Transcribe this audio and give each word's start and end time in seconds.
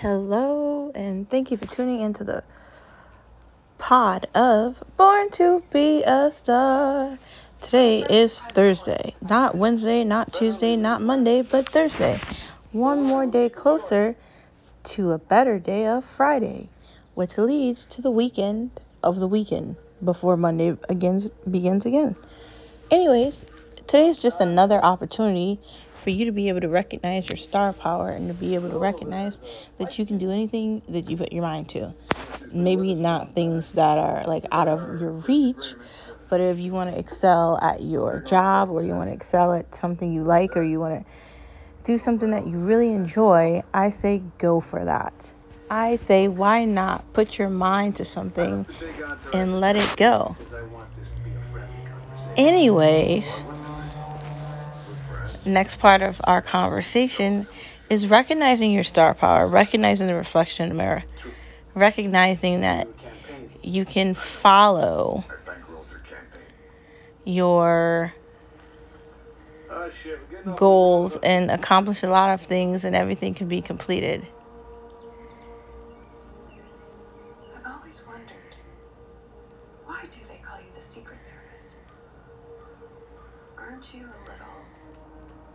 Hello, 0.00 0.92
and 0.94 1.26
thank 1.30 1.50
you 1.50 1.56
for 1.56 1.64
tuning 1.64 2.02
into 2.02 2.22
the 2.22 2.44
pod 3.78 4.28
of 4.34 4.84
Born 4.98 5.30
to 5.30 5.62
Be 5.72 6.02
a 6.02 6.30
Star. 6.30 7.18
Today 7.62 8.02
is 8.02 8.42
Thursday, 8.42 9.14
not 9.22 9.54
Wednesday, 9.54 10.04
not 10.04 10.34
Tuesday, 10.34 10.76
not 10.76 11.00
Monday, 11.00 11.40
but 11.40 11.70
Thursday. 11.70 12.20
One 12.72 13.04
more 13.04 13.24
day 13.24 13.48
closer 13.48 14.14
to 14.84 15.12
a 15.12 15.18
better 15.18 15.58
day 15.58 15.86
of 15.86 16.04
Friday, 16.04 16.68
which 17.14 17.38
leads 17.38 17.86
to 17.86 18.02
the 18.02 18.10
weekend 18.10 18.72
of 19.02 19.16
the 19.18 19.26
weekend 19.26 19.76
before 20.04 20.36
Monday 20.36 20.76
again 20.90 21.22
begins 21.50 21.86
again. 21.86 22.14
Anyways, 22.90 23.40
today 23.76 24.08
is 24.08 24.20
just 24.20 24.42
another 24.42 24.78
opportunity 24.84 25.58
for 26.06 26.10
you 26.10 26.26
to 26.26 26.30
be 26.30 26.48
able 26.48 26.60
to 26.60 26.68
recognize 26.68 27.28
your 27.28 27.36
star 27.36 27.72
power 27.72 28.10
and 28.10 28.28
to 28.28 28.34
be 28.34 28.54
able 28.54 28.70
to 28.70 28.78
recognize 28.78 29.40
that 29.78 29.98
you 29.98 30.06
can 30.06 30.18
do 30.18 30.30
anything 30.30 30.80
that 30.88 31.10
you 31.10 31.16
put 31.16 31.32
your 31.32 31.42
mind 31.42 31.68
to. 31.68 31.92
Maybe 32.52 32.94
not 32.94 33.34
things 33.34 33.72
that 33.72 33.98
are 33.98 34.22
like 34.22 34.44
out 34.52 34.68
of 34.68 35.00
your 35.00 35.10
reach, 35.10 35.74
but 36.30 36.40
if 36.40 36.60
you 36.60 36.70
want 36.70 36.92
to 36.92 36.96
excel 36.96 37.58
at 37.60 37.82
your 37.82 38.22
job 38.24 38.70
or 38.70 38.84
you 38.84 38.92
want 38.92 39.08
to 39.08 39.14
excel 39.14 39.52
at 39.52 39.74
something 39.74 40.14
you 40.14 40.22
like 40.22 40.56
or 40.56 40.62
you 40.62 40.78
want 40.78 41.04
to 41.04 41.12
do 41.82 41.98
something 41.98 42.30
that 42.30 42.46
you 42.46 42.56
really 42.56 42.92
enjoy, 42.92 43.64
I 43.74 43.88
say 43.88 44.22
go 44.38 44.60
for 44.60 44.84
that. 44.84 45.12
I 45.68 45.96
say 45.96 46.28
why 46.28 46.66
not 46.66 47.12
put 47.14 47.36
your 47.36 47.50
mind 47.50 47.96
to 47.96 48.04
something 48.04 48.64
and 49.32 49.60
let 49.60 49.74
it 49.74 49.96
go. 49.96 50.36
Anyways, 52.36 53.26
next 55.46 55.78
part 55.78 56.02
of 56.02 56.20
our 56.24 56.42
conversation 56.42 57.46
is 57.88 58.06
recognizing 58.06 58.72
your 58.72 58.84
star 58.84 59.14
power, 59.14 59.46
recognizing 59.46 60.06
the 60.06 60.14
reflection 60.14 60.64
in 60.64 60.68
the 60.70 60.74
mirror, 60.74 61.04
recognizing 61.74 62.62
that 62.62 62.88
you 63.62 63.84
can 63.84 64.14
follow 64.14 65.24
your 67.24 68.12
goals 70.56 71.16
and 71.22 71.50
accomplish 71.50 72.02
a 72.02 72.08
lot 72.08 72.32
of 72.32 72.46
things 72.46 72.84
and 72.84 72.94
everything 72.94 73.34
can 73.34 73.48
be 73.48 73.60
completed. 73.60 74.26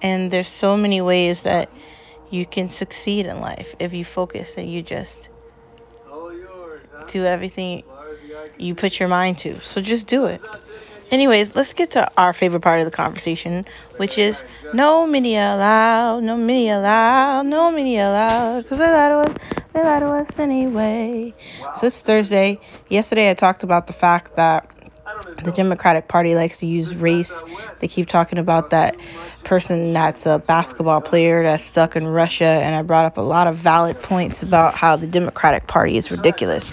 And 0.02 0.31
there's 0.31 0.49
so 0.49 0.77
many 0.77 1.02
ways 1.02 1.41
that 1.41 1.69
you 2.30 2.45
can 2.45 2.69
succeed 2.69 3.25
in 3.25 3.39
life 3.41 3.75
if 3.80 3.94
you 3.94 4.05
focus 4.05 4.53
and 4.58 4.71
you 4.71 4.81
just 4.81 5.13
do 7.11 7.25
everything 7.25 7.83
you 8.58 8.75
put 8.75 8.99
your 8.99 9.09
mind 9.09 9.38
to. 9.39 9.59
So 9.61 9.81
just 9.81 10.08
do 10.08 10.25
it. 10.25 10.41
Anyways, 11.11 11.55
let's 11.58 11.73
get 11.73 11.91
to 11.91 12.09
our 12.17 12.31
favorite 12.31 12.61
part 12.61 12.80
of 12.80 12.85
the 12.85 12.91
conversation, 12.91 13.66
which 13.97 14.17
is 14.17 14.41
no 14.73 15.05
media 15.05 15.55
allowed, 15.55 16.23
no 16.23 16.38
media 16.38 16.80
allowed, 16.80 17.47
no 17.47 17.69
media 17.69 18.09
allowed, 18.09 18.63
because 18.63 18.77
they 18.77 18.89
lie 18.89 19.09
to 19.09 19.17
us, 19.17 19.38
they 19.73 19.83
lie 19.83 19.99
to 19.99 20.05
us 20.08 20.27
anyway. 20.39 21.36
So 21.81 21.88
it's 21.88 21.99
Thursday. 21.99 22.61
Yesterday 22.88 23.30
I 23.30 23.33
talked 23.33 23.63
about 23.63 23.88
the 23.88 23.93
fact 23.93 24.38
that 24.38 24.70
the 25.44 25.52
Democratic 25.52 26.08
Party 26.08 26.36
likes 26.36 26.58
to 26.59 26.66
use 26.66 26.94
race. 26.95 27.30
They 27.80 27.88
keep 27.88 28.08
talking 28.08 28.38
about 28.38 28.69
that 28.72 28.95
person 29.44 29.94
that's 29.94 30.25
a 30.25 30.39
basketball 30.39 31.02
player 31.02 31.44
that's 31.44 31.64
stuck 31.66 31.95
in 31.95 32.05
Russia, 32.05 32.45
and 32.45 32.75
I 32.75 32.81
brought 32.81 33.05
up 33.05 33.17
a 33.17 33.22
lot 33.22 33.47
of 33.47 33.58
valid 33.58 34.02
points 34.02 34.42
about 34.44 34.75
how 34.75 34.97
the 34.97 35.08
Democratic 35.08 35.67
Party 35.67 35.97
is 35.97 36.11
ridiculous. 36.11 36.66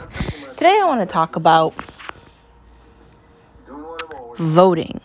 Today 0.56 0.78
I 0.80 0.84
want 0.86 1.06
to 1.06 1.12
talk 1.12 1.36
about 1.36 1.74
voting. 4.38 5.00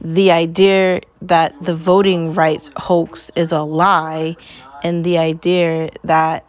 The 0.00 0.30
idea 0.30 1.00
that 1.22 1.54
the 1.64 1.76
voting 1.76 2.34
rights 2.34 2.70
hoax 2.76 3.30
is 3.36 3.52
a 3.52 3.62
lie, 3.62 4.36
and 4.82 5.04
the 5.04 5.18
idea 5.18 5.90
that 6.04 6.44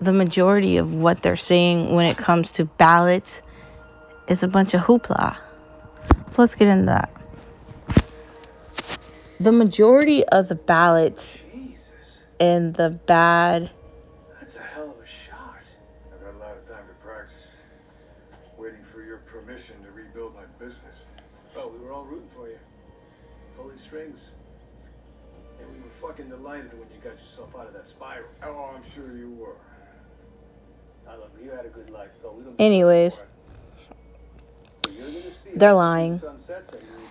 the 0.00 0.12
majority 0.12 0.76
of 0.76 0.90
what 0.90 1.22
they're 1.22 1.36
saying 1.36 1.94
when 1.94 2.06
it 2.06 2.18
comes 2.18 2.48
to 2.56 2.64
ballots 2.64 3.30
is 4.32 4.42
a 4.42 4.48
bunch 4.48 4.72
of 4.72 4.80
hoopla. 4.80 5.36
So 6.30 6.42
let's 6.42 6.54
get 6.54 6.68
into 6.68 6.86
that. 6.86 7.10
The 9.38 9.52
majority 9.52 10.24
of 10.24 10.48
the 10.48 10.54
ballots 10.54 11.36
Jesus, 11.52 11.82
and 12.40 12.74
the 12.74 12.90
bad 12.90 13.70
that's 14.40 14.56
a 14.56 14.62
hell 14.74 14.84
of 14.84 14.96
a 14.96 15.08
shot. 15.28 15.60
I've 16.12 16.20
had 16.24 16.34
a 16.34 16.38
lot 16.38 16.56
of 16.56 16.66
time 16.66 16.86
to 16.88 16.94
practice. 17.04 17.36
Waiting 18.58 18.84
for 18.92 19.02
your 19.02 19.18
permission 19.18 19.82
to 19.84 19.90
rebuild 19.92 20.34
my 20.34 20.46
business. 20.58 20.96
Oh, 21.56 21.68
we 21.68 21.78
were 21.78 21.92
all 21.92 22.04
rooting 22.04 22.30
for 22.34 22.48
you. 22.48 22.58
Pulling 23.56 23.78
strings. 23.86 24.18
And 25.60 25.68
we 25.70 25.78
were 25.80 26.08
fucking 26.08 26.28
delighted 26.28 26.72
when 26.72 26.88
you 26.88 27.00
got 27.04 27.14
yourself 27.20 27.50
out 27.58 27.66
of 27.66 27.74
that 27.74 27.88
spiral. 27.88 28.28
Oh, 28.42 28.74
I'm 28.74 28.84
sure 28.94 29.16
you 29.16 29.30
were. 29.30 29.56
I 33.20 33.31
they're 35.54 35.74
lying. 35.74 36.20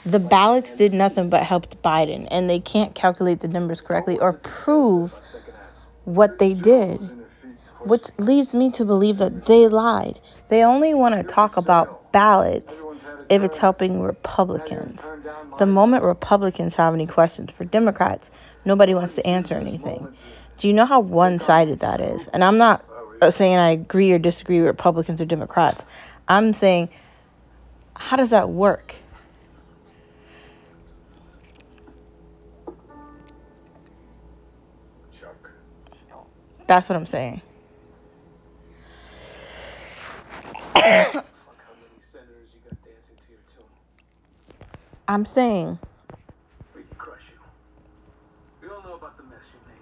the 0.05 0.19
ballots 0.19 0.73
did 0.73 0.93
nothing 0.93 1.29
but 1.29 1.43
helped 1.43 1.81
Biden, 1.81 2.27
and 2.31 2.49
they 2.49 2.59
can't 2.59 2.95
calculate 2.95 3.39
the 3.39 3.47
numbers 3.47 3.81
correctly 3.81 4.19
or 4.19 4.33
prove 4.33 5.13
what 6.05 6.39
they 6.39 6.53
did. 6.53 6.99
Which 7.83 8.07
leads 8.19 8.53
me 8.53 8.69
to 8.71 8.85
believe 8.85 9.17
that 9.17 9.47
they 9.47 9.67
lied. 9.67 10.19
They 10.49 10.63
only 10.63 10.93
want 10.93 11.15
to 11.15 11.23
talk 11.23 11.57
about 11.57 12.11
ballots 12.11 12.71
if 13.29 13.41
it's 13.41 13.57
helping 13.57 14.01
Republicans. 14.01 15.01
The 15.57 15.65
moment 15.65 16.03
Republicans 16.03 16.75
have 16.75 16.93
any 16.93 17.07
questions 17.07 17.49
for 17.51 17.65
Democrats, 17.65 18.29
nobody 18.65 18.93
wants 18.93 19.15
to 19.15 19.25
answer 19.25 19.55
anything. 19.55 20.07
Do 20.59 20.67
you 20.67 20.73
know 20.73 20.85
how 20.85 20.99
one 20.99 21.39
sided 21.39 21.79
that 21.79 22.01
is? 22.01 22.27
And 22.27 22.43
I'm 22.43 22.57
not 22.57 22.85
uh, 23.21 23.31
saying 23.31 23.57
I 23.57 23.69
agree 23.71 24.11
or 24.11 24.19
disagree 24.19 24.59
with 24.59 24.67
Republicans 24.67 25.21
or 25.21 25.25
Democrats. 25.25 25.83
I'm 26.27 26.53
saying, 26.53 26.89
how 28.01 28.17
does 28.17 28.31
that 28.31 28.49
work? 28.49 28.95
Chuck. 35.19 35.49
That's 36.67 36.89
what 36.89 36.95
I'm 36.95 37.05
saying. 37.05 37.41
Fuck 40.73 40.83
how 40.83 41.13
many 41.13 41.23
senators 42.11 42.49
you 42.53 42.59
got 42.65 42.75
dancing 42.83 43.15
to 43.15 43.31
your 43.31 43.39
tune. 43.55 43.65
I'm 45.07 45.27
saying, 45.35 45.77
We 46.75 46.81
can 46.81 46.95
crush 46.97 47.21
you. 47.31 47.39
We 48.67 48.73
all 48.73 48.81
know 48.83 48.95
about 48.95 49.15
the 49.15 49.23
mess 49.23 49.45
you 49.53 49.59
made. 49.67 49.77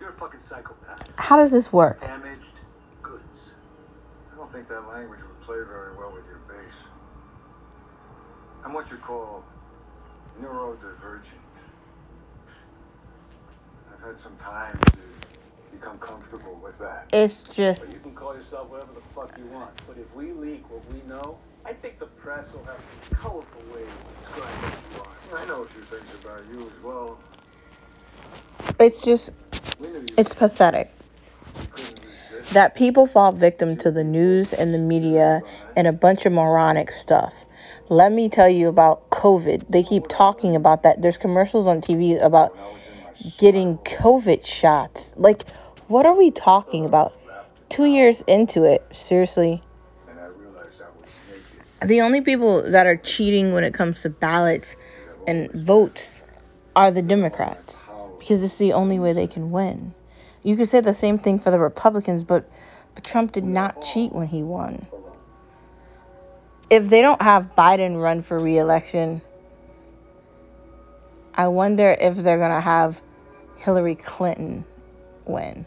You're 0.00 0.10
a 0.10 0.18
fucking 0.18 0.40
psychopath. 0.48 1.08
how 1.16 1.36
does 1.36 1.52
this 1.52 1.72
work? 1.72 2.00
Damaged 2.00 2.42
goods. 3.02 3.22
I 4.32 4.36
don't 4.36 4.52
think 4.52 4.68
that 4.68 4.86
language 4.88 5.20
would 5.20 5.40
play 5.46 5.56
very 5.56 5.96
well 5.96 5.96
with 5.96 5.96
your 5.96 6.02
base. 6.02 6.05
I'm 8.66 8.72
what 8.72 8.90
you 8.90 8.96
call 8.96 9.44
neurodivergent. 10.42 11.22
I've 13.94 14.00
had 14.00 14.20
some 14.24 14.36
time 14.38 14.82
to 14.92 15.70
become 15.76 16.00
comfortable 16.00 16.58
with 16.60 16.76
that. 16.80 17.06
It's 17.12 17.44
just 17.44 17.82
But 17.82 17.94
you 17.94 18.00
can 18.00 18.16
call 18.16 18.34
yourself 18.34 18.68
whatever 18.68 18.90
the 18.92 19.02
fuck 19.14 19.38
you 19.38 19.46
want. 19.46 19.70
But 19.86 19.98
if 19.98 20.12
we 20.16 20.32
leak 20.32 20.68
what 20.68 20.82
we 20.92 21.00
know, 21.08 21.38
I 21.64 21.74
think 21.74 22.00
the 22.00 22.06
press 22.06 22.52
will 22.52 22.64
have 22.64 22.80
some 22.90 23.22
colorful 23.22 23.62
ways 23.72 23.86
to 23.86 24.24
describe 24.24 24.50
what 24.60 24.74
you 24.90 25.36
are. 25.36 25.44
I 25.44 25.46
know 25.46 25.62
a 25.62 25.68
few 25.68 25.82
things 25.82 26.10
about 26.20 26.42
you 26.50 26.66
as 26.66 26.82
well. 26.82 27.18
it's 28.80 29.00
just 29.00 29.30
We 29.80 29.86
knew 29.86 30.00
you 30.00 30.06
it's 30.16 30.34
pathetic 30.34 30.90
that 32.52 32.74
people 32.74 33.06
fall 33.06 33.30
victim 33.30 33.76
to 33.76 33.92
the 33.92 34.02
news 34.02 34.52
and 34.52 34.74
the 34.74 34.78
media 34.78 35.44
and 35.76 35.86
a 35.86 35.92
bunch 35.92 36.26
of 36.26 36.32
moronic 36.32 36.90
stuff. 36.90 37.45
Let 37.88 38.10
me 38.10 38.28
tell 38.28 38.48
you 38.48 38.68
about 38.68 39.10
COVID. 39.10 39.66
They 39.68 39.84
keep 39.84 40.08
talking 40.08 40.56
about 40.56 40.82
that. 40.82 41.00
There's 41.00 41.18
commercials 41.18 41.66
on 41.66 41.80
TV 41.80 42.20
about 42.20 42.56
getting 43.38 43.78
COVID 43.78 44.44
shots. 44.44 45.14
Like, 45.16 45.48
what 45.86 46.04
are 46.04 46.16
we 46.16 46.32
talking 46.32 46.84
about? 46.84 47.12
Two 47.68 47.84
years 47.84 48.20
into 48.26 48.64
it, 48.64 48.84
seriously. 48.90 49.62
The 51.84 52.00
only 52.00 52.22
people 52.22 52.70
that 52.72 52.86
are 52.86 52.96
cheating 52.96 53.52
when 53.52 53.62
it 53.62 53.72
comes 53.72 54.02
to 54.02 54.10
ballots 54.10 54.76
and 55.26 55.52
votes 55.52 56.24
are 56.74 56.90
the 56.90 57.02
Democrats 57.02 57.80
because 58.18 58.42
it's 58.42 58.56
the 58.56 58.72
only 58.72 58.98
way 58.98 59.12
they 59.12 59.28
can 59.28 59.52
win. 59.52 59.94
You 60.42 60.56
could 60.56 60.68
say 60.68 60.80
the 60.80 60.94
same 60.94 61.18
thing 61.18 61.38
for 61.38 61.50
the 61.52 61.58
Republicans, 61.58 62.24
but, 62.24 62.50
but 62.94 63.04
Trump 63.04 63.32
did 63.32 63.44
not 63.44 63.82
cheat 63.82 64.12
when 64.12 64.26
he 64.26 64.42
won. 64.42 64.86
If 66.68 66.88
they 66.88 67.00
don't 67.00 67.22
have 67.22 67.54
Biden 67.56 68.00
run 68.00 68.22
for 68.22 68.38
re 68.38 68.58
election, 68.58 69.22
I 71.34 71.48
wonder 71.48 71.96
if 72.00 72.16
they're 72.16 72.38
going 72.38 72.50
to 72.50 72.60
have 72.60 73.00
Hillary 73.56 73.94
Clinton 73.94 74.64
win. 75.26 75.64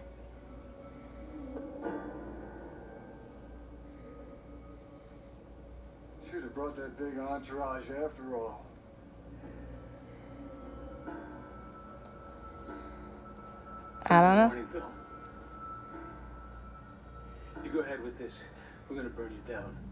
Should 6.29 6.43
have 6.43 6.53
brought 6.53 6.75
that 6.75 6.97
big 6.97 7.17
entourage 7.17 7.83
after 7.83 8.35
all. 8.35 8.65
I 14.05 14.21
don't 14.21 14.35
know. 14.35 14.47
Morning, 14.47 14.67
You 17.63 17.69
go 17.71 17.79
ahead 17.79 18.01
with 18.03 18.17
this. 18.17 18.33
We're 18.89 18.95
gonna 18.95 19.09
burn 19.09 19.31
you 19.31 19.53
down. 19.53 19.88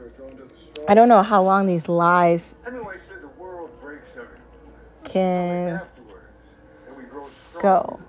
Or 0.00 0.08
drawn 0.10 0.30
to 0.36 0.44
the 0.44 0.50
strong. 0.72 0.86
I 0.88 0.94
don't 0.94 1.08
know 1.08 1.22
how 1.22 1.42
long 1.42 1.66
these 1.66 1.88
lies 1.88 2.54
Hemingway 2.64 2.96
said 3.08 3.22
the 3.22 3.28
world 3.40 3.70
breaks 3.80 4.08
everyone. 4.10 4.40
can 5.04 5.68
Afterwards, 5.68 6.24
and 6.88 6.96
we 6.96 7.04
grow 7.04 7.10
strong 7.10 7.13
go. 7.60 8.00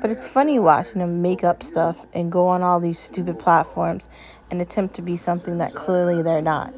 But 0.00 0.10
it's 0.10 0.28
funny 0.28 0.58
watching 0.58 0.98
them 0.98 1.22
make 1.22 1.44
up 1.44 1.62
stuff 1.62 2.04
and 2.12 2.30
go 2.30 2.46
on 2.46 2.62
all 2.62 2.80
these 2.80 2.98
stupid 2.98 3.38
platforms 3.38 4.08
and 4.50 4.60
attempt 4.60 4.96
to 4.96 5.02
be 5.02 5.16
something 5.16 5.58
that 5.58 5.74
clearly 5.74 6.22
they're 6.22 6.42
not. 6.42 6.74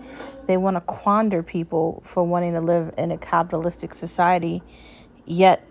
They 0.47 0.57
want 0.57 0.77
to 0.77 0.81
quander 0.83 1.43
people 1.43 2.03
for 2.05 2.23
wanting 2.23 2.53
to 2.53 2.61
live 2.61 2.95
in 2.99 3.11
a 3.11 3.19
capitalistic 3.19 3.95
society, 3.95 4.63
yet 5.25 5.67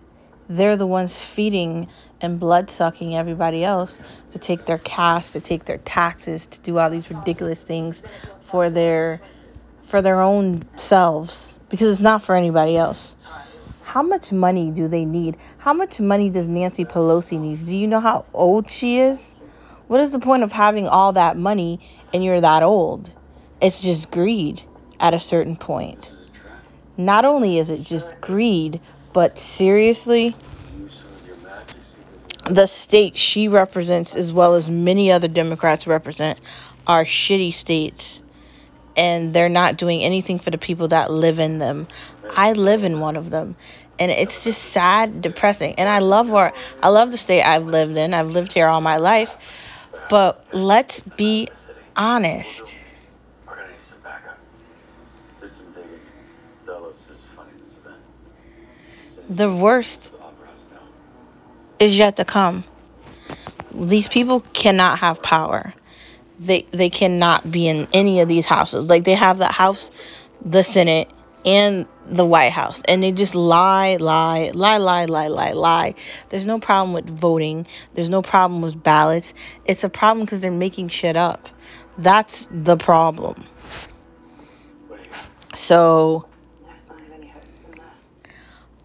they're 0.50 0.78
the 0.78 0.88
ones 0.88 1.18
feeding 1.18 1.88
and 2.22 2.40
blood 2.40 2.72
sucking 2.72 3.16
everybody 3.16 3.64
else 3.64 3.98
to 4.32 4.40
take 4.40 4.66
their 4.66 4.80
cash, 4.80 5.32
to 5.32 5.42
take 5.42 5.66
their 5.66 5.78
taxes, 5.80 6.46
to 6.48 6.60
do 6.62 6.78
all 6.80 6.90
these 6.90 7.10
ridiculous 7.10 7.60
things 7.60 8.02
for 8.46 8.70
their 8.70 9.22
for 9.88 10.02
their 10.02 10.22
own 10.22 10.64
selves 10.78 11.54
because 11.70 11.92
it's 11.92 12.02
not 12.02 12.24
for 12.24 12.36
anybody 12.36 12.78
else. 12.78 13.13
How 13.94 14.02
much 14.02 14.32
money 14.32 14.72
do 14.72 14.88
they 14.88 15.06
need? 15.06 15.38
How 15.60 15.72
much 15.72 16.00
money 16.00 16.28
does 16.28 16.48
Nancy 16.48 16.84
Pelosi 16.84 17.40
need? 17.40 17.64
Do 17.64 17.78
you 17.78 17.86
know 17.86 18.00
how 18.00 18.26
old 18.34 18.68
she 18.68 18.98
is? 18.98 19.20
What 19.86 20.00
is 20.00 20.10
the 20.10 20.18
point 20.18 20.42
of 20.42 20.52
having 20.52 20.88
all 20.88 21.14
that 21.14 21.38
money 21.38 21.80
and 22.12 22.24
you're 22.24 22.42
that 22.42 22.64
old? 22.64 23.12
It's 23.62 23.80
just 23.80 24.10
greed 24.10 24.64
at 25.00 25.14
a 25.14 25.20
certain 25.20 25.56
point. 25.56 26.12
Not 26.98 27.24
only 27.24 27.60
is 27.60 27.70
it 27.70 27.84
just 27.84 28.12
greed, 28.20 28.82
but 29.14 29.38
seriously, 29.38 30.36
the 32.50 32.66
state 32.66 33.16
she 33.16 33.48
represents, 33.48 34.16
as 34.16 34.34
well 34.34 34.56
as 34.56 34.68
many 34.68 35.12
other 35.12 35.28
Democrats 35.28 35.86
represent, 35.86 36.40
are 36.88 37.06
shitty 37.06 37.54
states. 37.54 38.22
And 38.96 39.34
they're 39.34 39.50
not 39.50 39.78
doing 39.78 40.04
anything 40.04 40.38
for 40.40 40.52
the 40.52 40.58
people 40.60 40.88
that 40.90 41.12
live 41.12 41.40
in 41.40 41.58
them. 41.58 41.88
I 42.36 42.54
live 42.54 42.84
in 42.84 43.00
one 43.00 43.16
of 43.16 43.30
them. 43.30 43.56
And 44.00 44.12
it's 44.12 44.44
just 44.44 44.62
sad, 44.62 45.22
depressing. 45.22 45.76
And 45.76 45.88
I 45.88 46.00
love 46.00 46.30
where 46.30 46.54
I 46.82 46.90
love 46.90 47.12
the 47.12 47.18
state 47.18 47.44
I've 47.44 47.66
lived 47.66 47.96
in. 47.98 48.14
I've 48.14 48.30
lived 48.32 48.54
here 48.54 48.68
all 48.68 48.82
my 48.82 48.98
life. 48.98 49.36
But 50.10 50.46
let's 50.54 51.00
be 51.00 51.50
honest. 51.96 52.74
We're 53.46 53.56
gonna 53.56 53.68
need 53.68 53.78
some 53.90 54.00
backup. 54.04 54.38
Did 55.42 55.54
some 55.54 55.66
digging. 55.74 56.00
Delos 56.66 56.96
is 57.14 57.22
funding 57.36 57.60
this 57.64 57.74
event. 57.74 57.98
Sending 59.16 59.36
The 59.36 59.56
worst 59.56 60.06
to 60.06 60.12
the 60.12 60.18
Opera 60.18 60.48
House 60.48 60.68
now. 60.72 61.86
is 61.86 61.98
yet 61.98 62.18
to 62.18 62.26
come. 62.26 62.64
These 63.74 64.08
people 64.08 64.42
cannot 64.54 65.00
have 65.00 65.22
power. 65.22 65.74
They 66.40 66.66
they 66.72 66.90
cannot 66.90 67.52
be 67.52 67.68
in 67.68 67.88
any 67.94 68.20
of 68.22 68.28
these 68.28 68.46
houses. 68.46 68.86
Like 68.86 69.04
they 69.04 69.16
have 69.16 69.38
the 69.38 69.48
House, 69.48 69.92
the 70.44 70.64
Senate, 70.64 71.10
and 71.46 71.88
the 72.06 72.26
White 72.26 72.52
House, 72.52 72.82
and 72.86 73.02
they 73.02 73.12
just 73.12 73.34
lie, 73.34 73.96
lie, 73.96 74.52
lie, 74.54 74.78
lie, 74.78 75.06
lie, 75.06 75.28
lie, 75.28 75.52
lie. 75.52 75.96
There's 76.30 76.46
no 76.46 76.60
problem 76.60 76.94
with 76.94 77.10
voting. 77.10 77.66
There's 77.94 78.10
no 78.10 78.22
problem 78.22 78.62
with 78.62 78.82
ballots. 78.82 79.34
It's 79.66 79.84
a 79.84 79.90
problem 79.90 80.26
because 80.26 80.40
they're 80.40 80.52
making 80.52 80.90
shit 80.90 81.16
up. 81.16 81.48
That's 81.98 82.46
the 82.52 82.76
problem. 82.76 83.46
So 85.54 86.26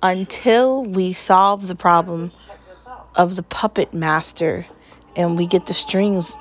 until 0.03 0.85
we 0.85 1.12
solve 1.12 1.67
the 1.67 1.75
problem 1.75 2.31
of 3.17 3.35
the 3.35 3.43
puppet 3.43 3.93
master 3.93 4.67
and 5.17 5.37
we 5.37 5.47
get 5.47 5.67
the 5.67 5.75
strings 5.75 6.37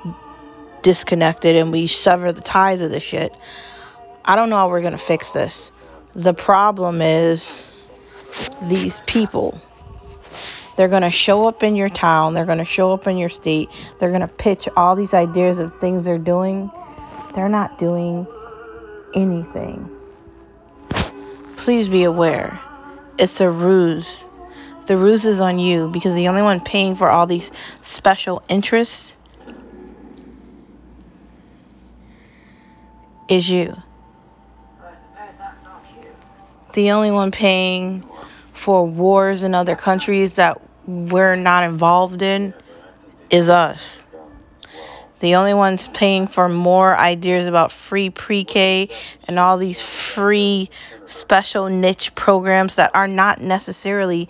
disconnected 0.82 1.56
and 1.56 1.72
we 1.72 1.86
sever 1.86 2.32
the 2.32 2.40
ties 2.40 2.80
of 2.80 2.90
the 2.90 3.00
shit, 3.00 3.34
I 4.24 4.36
don't 4.36 4.50
know 4.50 4.56
how 4.56 4.68
we're 4.68 4.82
gonna 4.82 4.98
fix 4.98 5.30
this. 5.30 5.72
The 6.14 6.34
problem 6.34 7.00
is 7.02 7.64
these 8.62 9.00
people. 9.06 9.60
They're 10.76 10.88
gonna 10.88 11.10
show 11.10 11.48
up 11.48 11.62
in 11.62 11.76
your 11.76 11.88
town, 11.88 12.34
they're 12.34 12.46
gonna 12.46 12.64
show 12.64 12.92
up 12.92 13.06
in 13.06 13.16
your 13.18 13.30
state, 13.30 13.68
they're 13.98 14.12
gonna 14.12 14.28
pitch 14.28 14.68
all 14.76 14.94
these 14.94 15.12
ideas 15.12 15.58
of 15.58 15.78
things 15.80 16.04
they're 16.04 16.18
doing. 16.18 16.70
They're 17.34 17.48
not 17.48 17.78
doing 17.78 18.26
anything. 19.14 19.90
Please 21.56 21.88
be 21.88 22.04
aware. 22.04 22.60
It's 23.18 23.40
a 23.40 23.50
ruse. 23.50 24.24
The 24.86 24.96
ruse 24.96 25.26
is 25.26 25.40
on 25.40 25.58
you 25.58 25.88
because 25.88 26.14
the 26.14 26.28
only 26.28 26.42
one 26.42 26.60
paying 26.60 26.96
for 26.96 27.10
all 27.10 27.26
these 27.26 27.50
special 27.82 28.42
interests 28.48 29.12
is 33.28 33.50
you. 33.50 33.74
The 36.78 36.92
only 36.92 37.10
one 37.10 37.32
paying 37.32 38.04
for 38.54 38.86
wars 38.86 39.42
in 39.42 39.52
other 39.52 39.74
countries 39.74 40.34
that 40.34 40.60
we're 40.86 41.34
not 41.34 41.64
involved 41.64 42.22
in 42.22 42.54
is 43.30 43.48
us. 43.48 44.04
The 45.18 45.34
only 45.34 45.54
ones 45.54 45.88
paying 45.88 46.28
for 46.28 46.48
more 46.48 46.96
ideas 46.96 47.48
about 47.48 47.72
free 47.72 48.10
pre 48.10 48.44
K 48.44 48.90
and 49.26 49.40
all 49.40 49.58
these 49.58 49.82
free 49.82 50.70
special 51.04 51.68
niche 51.68 52.14
programs 52.14 52.76
that 52.76 52.92
are 52.94 53.08
not 53.08 53.42
necessarily 53.42 54.28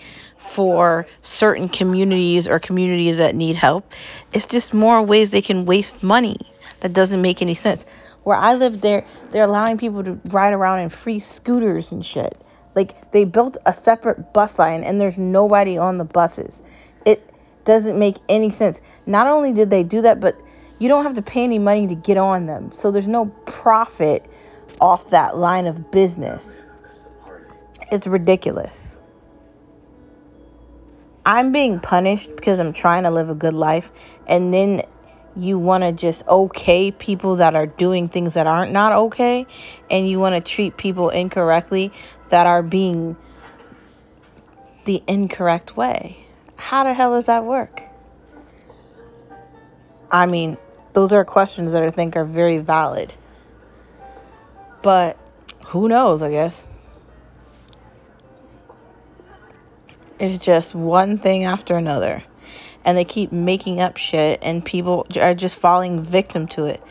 for 0.54 1.06
certain 1.20 1.68
communities 1.68 2.48
or 2.48 2.58
communities 2.58 3.18
that 3.18 3.34
need 3.34 3.56
help. 3.56 3.92
It's 4.32 4.46
just 4.46 4.72
more 4.72 5.02
ways 5.02 5.28
they 5.28 5.42
can 5.42 5.66
waste 5.66 6.02
money 6.02 6.38
that 6.80 6.94
doesn't 6.94 7.20
make 7.20 7.42
any 7.42 7.56
sense. 7.56 7.84
Where 8.28 8.36
I 8.36 8.52
live 8.52 8.82
there, 8.82 9.06
they're 9.30 9.44
allowing 9.44 9.78
people 9.78 10.04
to 10.04 10.20
ride 10.26 10.52
around 10.52 10.80
in 10.80 10.90
free 10.90 11.18
scooters 11.18 11.92
and 11.92 12.04
shit. 12.04 12.38
Like 12.74 13.10
they 13.10 13.24
built 13.24 13.56
a 13.64 13.72
separate 13.72 14.34
bus 14.34 14.58
line 14.58 14.84
and 14.84 15.00
there's 15.00 15.16
nobody 15.16 15.78
on 15.78 15.96
the 15.96 16.04
buses. 16.04 16.62
It 17.06 17.26
doesn't 17.64 17.98
make 17.98 18.18
any 18.28 18.50
sense. 18.50 18.82
Not 19.06 19.28
only 19.28 19.54
did 19.54 19.70
they 19.70 19.82
do 19.82 20.02
that, 20.02 20.20
but 20.20 20.38
you 20.78 20.88
don't 20.90 21.04
have 21.04 21.14
to 21.14 21.22
pay 21.22 21.42
any 21.42 21.58
money 21.58 21.86
to 21.86 21.94
get 21.94 22.18
on 22.18 22.44
them. 22.44 22.70
So 22.70 22.90
there's 22.90 23.06
no 23.06 23.28
profit 23.46 24.26
off 24.78 25.08
that 25.08 25.38
line 25.38 25.66
of 25.66 25.90
business. 25.90 26.58
It's 27.90 28.06
ridiculous. 28.06 28.98
I'm 31.24 31.50
being 31.50 31.80
punished 31.80 32.36
because 32.36 32.58
I'm 32.58 32.74
trying 32.74 33.04
to 33.04 33.10
live 33.10 33.30
a 33.30 33.34
good 33.34 33.54
life, 33.54 33.90
and 34.26 34.52
then 34.52 34.82
you 35.38 35.58
want 35.58 35.84
to 35.84 35.92
just 35.92 36.26
okay 36.26 36.90
people 36.90 37.36
that 37.36 37.54
are 37.54 37.66
doing 37.66 38.08
things 38.08 38.34
that 38.34 38.46
aren't 38.46 38.72
not 38.72 38.92
okay, 38.92 39.46
and 39.90 40.08
you 40.08 40.18
want 40.18 40.34
to 40.34 40.40
treat 40.40 40.76
people 40.76 41.10
incorrectly 41.10 41.92
that 42.30 42.46
are 42.46 42.62
being 42.62 43.16
the 44.84 45.02
incorrect 45.06 45.76
way. 45.76 46.18
How 46.56 46.84
the 46.84 46.92
hell 46.92 47.12
does 47.12 47.26
that 47.26 47.44
work? 47.44 47.82
I 50.10 50.26
mean, 50.26 50.56
those 50.92 51.12
are 51.12 51.24
questions 51.24 51.72
that 51.72 51.82
I 51.82 51.90
think 51.90 52.16
are 52.16 52.24
very 52.24 52.58
valid. 52.58 53.12
But 54.82 55.18
who 55.66 55.88
knows, 55.88 56.22
I 56.22 56.30
guess. 56.30 56.54
It's 60.18 60.44
just 60.44 60.74
one 60.74 61.18
thing 61.18 61.44
after 61.44 61.76
another. 61.76 62.24
And 62.84 62.96
they 62.96 63.04
keep 63.04 63.32
making 63.32 63.80
up 63.80 63.96
shit, 63.96 64.38
and 64.42 64.64
people 64.64 65.06
are 65.20 65.34
just 65.34 65.58
falling 65.58 66.02
victim 66.02 66.46
to 66.48 66.66
it. 66.66 66.82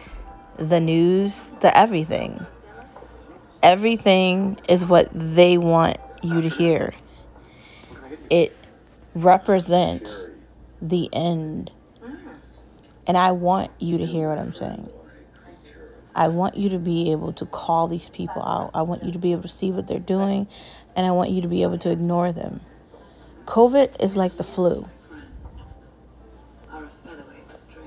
The 0.57 0.79
news, 0.79 1.33
the 1.61 1.75
everything. 1.75 2.45
Everything 3.63 4.59
is 4.69 4.85
what 4.85 5.09
they 5.13 5.57
want 5.57 5.97
you 6.21 6.41
to 6.41 6.49
hear. 6.49 6.93
It 8.29 8.55
represents 9.15 10.25
the 10.81 11.09
end. 11.13 11.71
And 13.07 13.17
I 13.17 13.31
want 13.31 13.71
you 13.79 13.97
to 13.99 14.05
hear 14.05 14.29
what 14.29 14.37
I'm 14.37 14.53
saying. 14.53 14.89
I 16.13 16.29
want 16.29 16.57
you 16.57 16.69
to 16.69 16.79
be 16.79 17.11
able 17.11 17.33
to 17.33 17.45
call 17.45 17.87
these 17.87 18.09
people 18.09 18.41
out. 18.41 18.71
I 18.73 18.81
want 18.81 19.03
you 19.03 19.11
to 19.11 19.19
be 19.19 19.33
able 19.33 19.43
to 19.43 19.47
see 19.47 19.71
what 19.71 19.87
they're 19.87 19.99
doing, 19.99 20.47
and 20.95 21.05
I 21.05 21.11
want 21.11 21.29
you 21.29 21.41
to 21.41 21.47
be 21.47 21.61
able 21.61 21.77
to 21.79 21.91
ignore 21.91 22.31
them. 22.31 22.59
COVID 23.45 24.03
is 24.03 24.17
like 24.17 24.35
the 24.35 24.43
flu. 24.43 24.89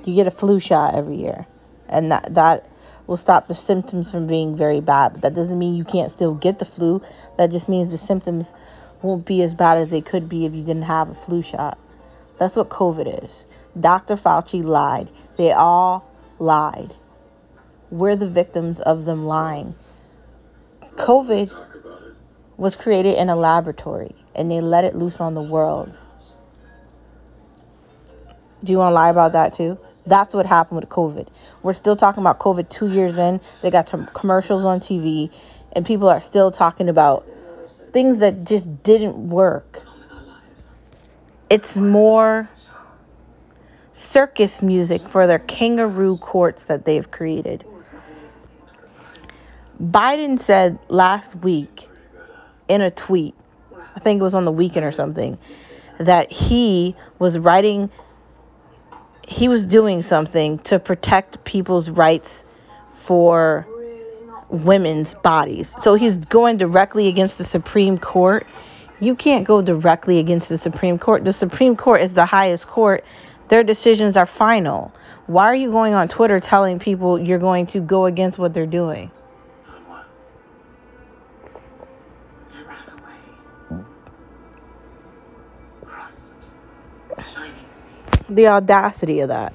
You 0.05 0.15
get 0.15 0.27
a 0.27 0.31
flu 0.31 0.61
shot 0.61 0.95
every 0.95 1.17
year, 1.17 1.47
and 1.89 2.13
that 2.13 2.35
that 2.35 2.71
will 3.07 3.17
stop 3.17 3.49
the 3.49 3.55
symptoms 3.55 4.11
from 4.11 4.27
being 4.27 4.57
very 4.57 4.81
bad. 4.81 5.15
But 5.15 5.23
that 5.23 5.35
doesn't 5.35 5.59
mean 5.59 5.75
you 5.75 5.85
can't 5.85 6.13
still 6.13 6.35
get 6.35 6.59
the 6.59 6.65
flu. 6.65 7.03
That 7.39 7.51
just 7.51 7.69
means 7.69 7.91
the 7.91 7.99
symptoms 7.99 8.53
won't 9.03 9.27
be 9.27 9.43
as 9.43 9.55
bad 9.55 9.79
as 9.79 9.89
they 9.89 10.01
could 10.01 10.29
be 10.29 10.47
if 10.47 10.55
you 10.55 10.63
didn't 10.63 10.83
have 10.83 11.11
a 11.11 11.15
flu 11.15 11.43
shot. 11.43 11.79
That's 12.39 12.57
what 12.57 12.69
COVID 12.69 13.25
is. 13.25 13.45
Dr. 13.79 14.15
Fauci 14.15 14.65
lied. 14.65 15.11
They 15.37 15.53
all 15.53 16.09
lied. 16.39 16.95
We're 17.91 18.17
the 18.17 18.29
victims 18.29 18.81
of 18.81 19.05
them 19.05 19.25
lying. 19.25 19.75
COVID 20.95 21.55
was 22.57 22.77
created 22.77 23.17
in 23.17 23.29
a 23.29 23.37
laboratory 23.37 24.15
and 24.35 24.51
they 24.51 24.61
let 24.61 24.85
it 24.85 24.95
loose 24.95 25.21
on 25.21 25.35
the 25.35 25.43
world. 25.43 25.99
Do 28.63 28.73
you 28.73 28.79
want 28.79 28.93
to 28.93 28.95
lie 28.95 29.09
about 29.09 29.33
that 29.33 29.55
too? 29.55 29.79
That's 30.07 30.35
what 30.35 30.47
happened 30.47 30.81
with 30.81 30.89
COVID. 30.89 31.29
We're 31.63 31.73
still 31.73 31.97
talking 31.97 32.23
about 32.23 32.39
COVID 32.39 32.69
two 32.69 32.91
years 32.91 33.19
in. 33.19 33.41
They 33.63 33.71
got 33.71 33.89
some 33.89 34.07
commercials 34.15 34.65
on 34.65 34.81
TV, 34.81 35.31
and 35.73 35.85
people 35.85 36.09
are 36.09 36.21
still 36.21 36.51
talking 36.51 36.89
about 36.89 37.27
things 37.93 38.19
that 38.19 38.45
just 38.45 38.83
didn't 38.83 39.29
work. 39.29 39.83
It's 41.51 41.77
more 41.77 42.49
circus 43.93 44.63
music 44.63 45.07
for 45.09 45.27
their 45.27 45.39
kangaroo 45.39 46.17
courts 46.17 46.65
that 46.65 46.85
they've 46.85 47.11
created. 47.11 47.65
Biden 49.83 50.41
said 50.41 50.79
last 50.89 51.35
week 51.37 51.89
in 52.69 52.81
a 52.81 52.91
tweet, 52.91 53.35
I 53.97 54.01
think 54.01 54.21
it 54.21 54.23
was 54.23 54.35
on 54.35 54.45
the 54.45 54.53
weekend 54.53 54.85
or 54.85 54.93
something, 54.93 55.39
that 55.99 56.31
he 56.31 56.95
was 57.19 57.39
writing, 57.39 57.91
he 59.31 59.49
was 59.49 59.65
doing 59.65 60.03
something 60.03 60.59
to 60.59 60.79
protect 60.81 61.45
people's 61.45 61.89
rights 61.89 62.43
for 63.07 63.65
women's 64.49 65.15
bodies. 65.15 65.73
So 65.83 65.95
he's 65.95 66.17
going 66.17 66.59
directly 66.59 67.07
against 67.07 67.39
the 67.39 67.45
Supreme 67.45 67.97
Court. 67.97 68.45
You 68.99 69.15
can't 69.15 69.47
go 69.47 69.63
directly 69.63 70.19
against 70.19 70.49
the 70.49 70.59
Supreme 70.59 70.99
Court. 70.99 71.25
The 71.25 71.33
Supreme 71.33 71.77
Court 71.77 72.03
is 72.03 72.13
the 72.13 72.27
highest 72.27 72.67
court. 72.67 73.05
Their 73.49 73.63
decisions 73.63 74.17
are 74.17 74.27
final. 74.27 74.93
Why 75.29 75.45
are 75.45 75.55
you 75.55 75.71
going 75.71 75.95
on 75.95 76.09
Twitter 76.09 76.41
telling 76.41 76.81
people 76.81 77.17
you're 77.17 77.39
going 77.39 77.69
to 77.69 77.81
go 77.81 78.07
against 78.07 78.37
what 78.37 78.53
they're 78.53 78.67
doing? 78.67 79.13
The 88.31 88.47
audacity 88.47 89.21
of 89.21 89.29
that. 89.29 89.53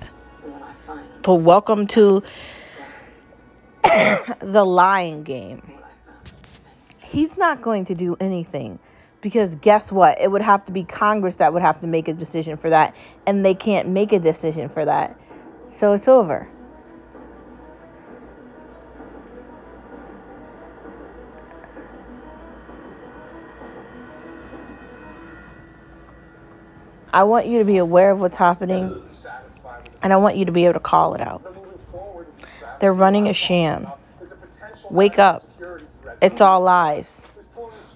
But 1.22 1.36
welcome 1.36 1.88
to 1.88 2.22
the 3.84 4.66
lying 4.66 5.24
game. 5.24 5.62
He's 7.00 7.38
not 7.38 7.62
going 7.62 7.86
to 7.86 7.96
do 7.96 8.18
anything 8.20 8.80
because 9.22 9.56
guess 9.56 9.92
what? 9.92 10.20
It 10.20 10.30
would 10.30 10.42
have 10.42 10.66
to 10.66 10.74
be 10.74 10.84
Congress 10.84 11.36
that 11.36 11.54
would 11.54 11.62
have 11.62 11.80
to 11.82 11.88
make 11.88 12.10
a 12.10 12.14
decision 12.14 12.58
for 12.58 12.70
that, 12.70 12.96
and 13.26 13.46
they 13.46 13.54
can't 13.54 13.88
make 13.88 14.12
a 14.12 14.20
decision 14.20 14.68
for 14.68 14.84
that. 14.84 15.20
So 15.70 15.94
it's 15.94 16.08
over. 16.08 16.48
I 27.16 27.24
want 27.24 27.48
you 27.48 27.60
to 27.60 27.66
be 27.66 27.78
aware 27.78 28.12
of 28.12 28.20
what's 28.20 28.36
happening, 28.36 29.02
and 30.04 30.12
I 30.12 30.18
want 30.18 30.36
you 30.36 30.44
to 30.46 30.52
be 30.52 30.66
able 30.66 30.74
to 30.74 30.82
call 30.82 31.16
it 31.16 31.22
out. 31.22 31.42
They're 32.82 32.94
running 32.94 33.30
a 33.30 33.34
sham. 33.34 33.88
Wake 34.90 35.18
up. 35.18 35.48
It's 36.22 36.42
all 36.42 36.60
lies. 36.60 37.22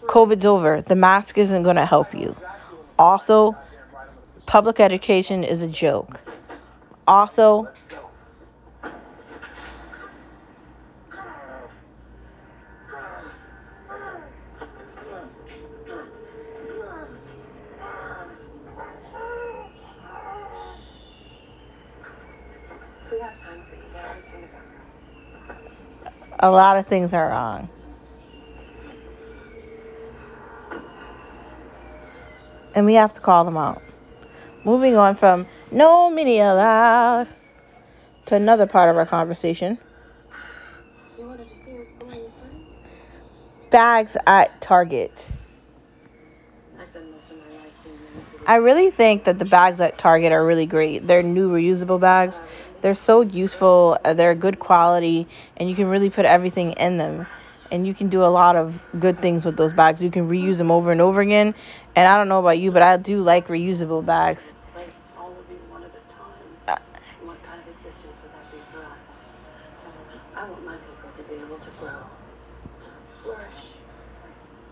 COVID's 0.04 0.46
over. 0.46 0.82
The 0.82 0.96
mask 0.96 1.38
isn't 1.38 1.64
going 1.64 1.76
to 1.76 1.86
help 1.86 2.14
you. 2.14 2.34
Also, 2.98 3.58
public 4.46 4.80
education 4.80 5.44
is 5.44 5.62
a 5.62 5.68
joke. 5.68 6.22
Also, 7.06 7.68
we 23.12 23.20
have 23.20 23.42
time 23.42 23.64
for 23.68 23.76
you 23.76 23.82
guys. 23.92 24.24
You 24.34 24.42
know. 26.06 26.12
A 26.40 26.50
lot 26.50 26.78
of 26.78 26.88
things 26.88 27.14
are 27.14 27.30
wrong. 27.30 27.70
And 32.76 32.86
we 32.86 32.94
have 32.94 33.14
to 33.14 33.22
call 33.22 33.46
them 33.46 33.58
out. 33.58 33.82
Moving 34.64 34.96
on 34.96 35.16
from 35.16 35.48
no 35.72 36.10
media 36.10 36.52
allowed 36.52 37.28
to 38.28 38.36
another 38.36 38.68
part 38.68 38.90
of 38.90 38.98
our 38.98 39.06
conversation. 39.06 39.78
Bags 43.70 44.16
at 44.26 44.62
Target. 44.62 45.12
I 48.48 48.56
really 48.56 48.90
think 48.90 49.26
that 49.26 49.38
the 49.38 49.46
bags 49.46 49.80
at 49.80 49.98
Target 49.98 50.32
are 50.32 50.44
really 50.44 50.66
great. 50.66 51.06
They're 51.06 51.22
new 51.22 51.52
reusable 51.52 52.00
bags. 52.00 52.40
They're 52.82 52.96
so 52.96 53.22
useful, 53.22 53.98
uh, 54.06 54.14
they're 54.14 54.36
good 54.36 54.60
quality, 54.60 55.28
and 55.58 55.70
you 55.70 55.76
can 55.76 55.88
really 55.88 56.10
put 56.10 56.26
everything 56.26 56.74
in 56.74 56.98
them. 56.98 57.28
And 57.72 57.86
you 57.86 57.94
can 57.94 58.10
do 58.10 58.24
a 58.24 58.32
lot 58.32 58.56
of 58.56 58.82
good 59.00 59.22
things 59.22 59.46
with 59.46 59.56
those 59.58 59.74
bags. 59.74 60.02
You 60.02 60.10
can 60.10 60.28
reuse 60.30 60.58
them 60.58 60.72
over 60.72 60.92
and 60.92 61.02
over 61.02 61.22
again. 61.22 61.54
And 61.96 62.08
I 62.08 62.18
don't 62.18 62.28
know 62.28 62.40
about 62.40 62.58
you, 62.60 62.72
but 62.72 62.82
I 62.82 62.98
do 62.98 63.22
like 63.22 63.48
reusable 63.48 64.04
bags. 64.06 64.42
I 70.36 70.50
want 70.50 70.66
my 70.66 70.76
people 70.78 71.12
to 71.18 71.24
be 71.24 71.36
able 71.36 71.58
to 71.58 71.70
grow, 71.80 71.92
flourish, 73.24 73.54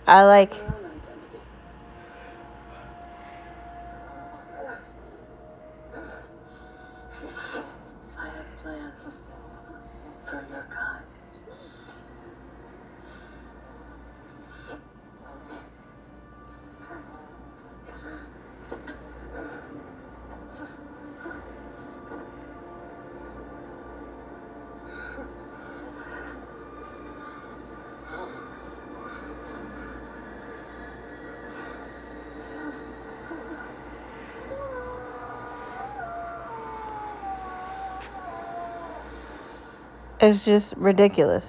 I 0.07 0.23
like 0.23 0.53
it's 40.19 40.45
just 40.45 40.73
ridiculous. 40.77 41.45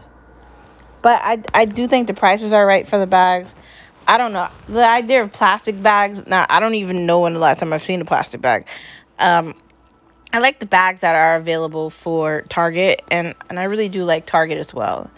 But 1.02 1.20
I, 1.22 1.42
I 1.54 1.64
do 1.64 1.86
think 1.86 2.06
the 2.06 2.14
prices 2.14 2.52
are 2.52 2.66
right 2.66 2.86
for 2.86 2.98
the 2.98 3.06
bags. 3.06 3.54
I 4.06 4.18
don't 4.18 4.32
know. 4.32 4.48
The 4.68 4.88
idea 4.88 5.22
of 5.22 5.32
plastic 5.32 5.80
bags, 5.82 6.26
now 6.26 6.46
I 6.48 6.60
don't 6.60 6.74
even 6.74 7.06
know 7.06 7.20
when 7.20 7.34
the 7.34 7.40
last 7.40 7.58
time 7.58 7.72
I've 7.72 7.84
seen 7.84 8.00
a 8.00 8.04
plastic 8.04 8.40
bag. 8.40 8.66
Um, 9.18 9.54
I 10.32 10.40
like 10.40 10.60
the 10.60 10.66
bags 10.66 11.00
that 11.00 11.14
are 11.14 11.36
available 11.36 11.90
for 11.90 12.42
Target, 12.48 13.02
and, 13.10 13.34
and 13.48 13.58
I 13.58 13.64
really 13.64 13.88
do 13.88 14.04
like 14.04 14.26
Target 14.26 14.58
as 14.58 14.74
well. 14.74 15.10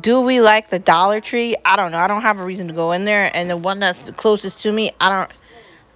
Do 0.00 0.20
we 0.20 0.40
like 0.40 0.70
the 0.70 0.80
Dollar 0.80 1.20
Tree? 1.20 1.56
I 1.64 1.76
don't 1.76 1.92
know. 1.92 1.98
I 1.98 2.08
don't 2.08 2.22
have 2.22 2.40
a 2.40 2.44
reason 2.44 2.68
to 2.68 2.74
go 2.74 2.92
in 2.92 3.04
there, 3.04 3.34
and 3.34 3.48
the 3.48 3.56
one 3.56 3.78
that's 3.80 4.00
the 4.00 4.12
closest 4.12 4.60
to 4.62 4.72
me, 4.72 4.90
I 5.00 5.10
don't, 5.10 5.30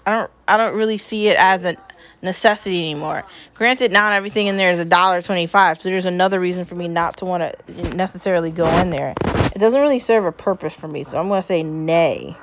I 0.06 0.10
don't, 0.10 0.30
I 0.46 0.56
don't 0.56 0.76
really 0.76 0.98
see 0.98 1.28
it 1.28 1.36
as 1.36 1.64
a 1.64 1.76
necessity 2.22 2.80
anymore. 2.80 3.24
Granted, 3.54 3.92
not 3.92 4.12
everything 4.12 4.46
in 4.46 4.56
there 4.56 4.70
is 4.70 4.78
a 4.78 4.84
dollar 4.84 5.22
twenty-five, 5.22 5.80
so 5.80 5.88
there's 5.88 6.04
another 6.04 6.40
reason 6.40 6.64
for 6.64 6.74
me 6.74 6.88
not 6.88 7.18
to 7.18 7.24
want 7.24 7.42
to 7.66 7.94
necessarily 7.94 8.50
go 8.50 8.66
in 8.80 8.90
there. 8.90 9.14
It 9.24 9.58
doesn't 9.58 9.80
really 9.80 9.98
serve 9.98 10.24
a 10.24 10.32
purpose 10.32 10.74
for 10.74 10.88
me, 10.88 11.04
so 11.04 11.18
I'm 11.18 11.28
gonna 11.28 11.42
say 11.42 11.62
nay. 11.62 12.36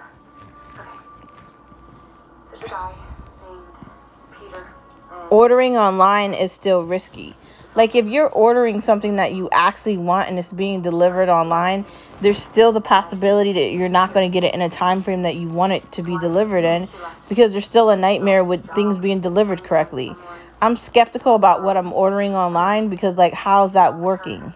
Ordering 5.29 5.75
online 5.77 6.33
is 6.33 6.51
still 6.51 6.83
risky. 6.83 7.35
Like 7.75 7.95
if 7.95 8.05
you're 8.05 8.29
ordering 8.29 8.81
something 8.81 9.17
that 9.17 9.33
you 9.33 9.49
actually 9.51 9.97
want 9.97 10.29
and 10.29 10.39
it's 10.39 10.47
being 10.47 10.81
delivered 10.81 11.29
online, 11.29 11.85
there's 12.21 12.41
still 12.41 12.71
the 12.71 12.81
possibility 12.81 13.53
that 13.53 13.71
you're 13.71 13.89
not 13.89 14.13
going 14.13 14.29
to 14.29 14.33
get 14.33 14.43
it 14.43 14.53
in 14.53 14.61
a 14.61 14.69
time 14.69 15.03
frame 15.03 15.23
that 15.23 15.35
you 15.35 15.47
want 15.47 15.73
it 15.73 15.91
to 15.93 16.03
be 16.03 16.17
delivered 16.17 16.63
in 16.63 16.89
because 17.29 17.51
there's 17.51 17.65
still 17.65 17.89
a 17.89 17.97
nightmare 17.97 18.43
with 18.43 18.67
things 18.73 18.97
being 18.97 19.21
delivered 19.21 19.63
correctly. 19.63 20.15
I'm 20.61 20.75
skeptical 20.75 21.35
about 21.35 21.61
what 21.61 21.77
I'm 21.77 21.93
ordering 21.93 22.35
online 22.35 22.89
because 22.89 23.15
like 23.15 23.33
how's 23.33 23.73
that 23.73 23.97
working? 23.97 24.53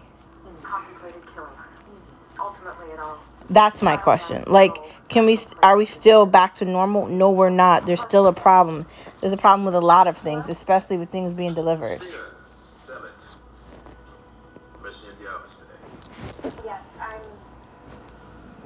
That's 3.50 3.82
my 3.82 3.98
question. 3.98 4.44
Like, 4.46 4.74
can 5.08 5.26
we? 5.26 5.38
Are 5.62 5.76
we 5.76 5.84
still 5.84 6.24
back 6.24 6.56
to 6.56 6.64
normal? 6.64 7.06
No, 7.06 7.30
we're 7.30 7.50
not. 7.50 7.84
There's 7.84 8.00
still 8.00 8.26
a 8.26 8.32
problem. 8.32 8.86
There's 9.20 9.34
a 9.34 9.36
problem 9.36 9.66
with 9.66 9.74
a 9.74 9.80
lot 9.80 10.06
of 10.06 10.16
things, 10.16 10.46
especially 10.48 10.96
with 10.96 11.10
things 11.10 11.34
being 11.34 11.52
delivered. 11.52 12.02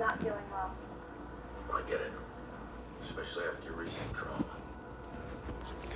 Not 0.07 0.23
feeling 0.23 0.39
well. 0.53 0.71
I 1.75 1.83
get 1.91 2.01
it. 2.01 2.13
Especially 3.09 3.45
after 3.53 3.65
your 3.65 3.75
recent 3.75 4.15
trauma. 4.15 4.45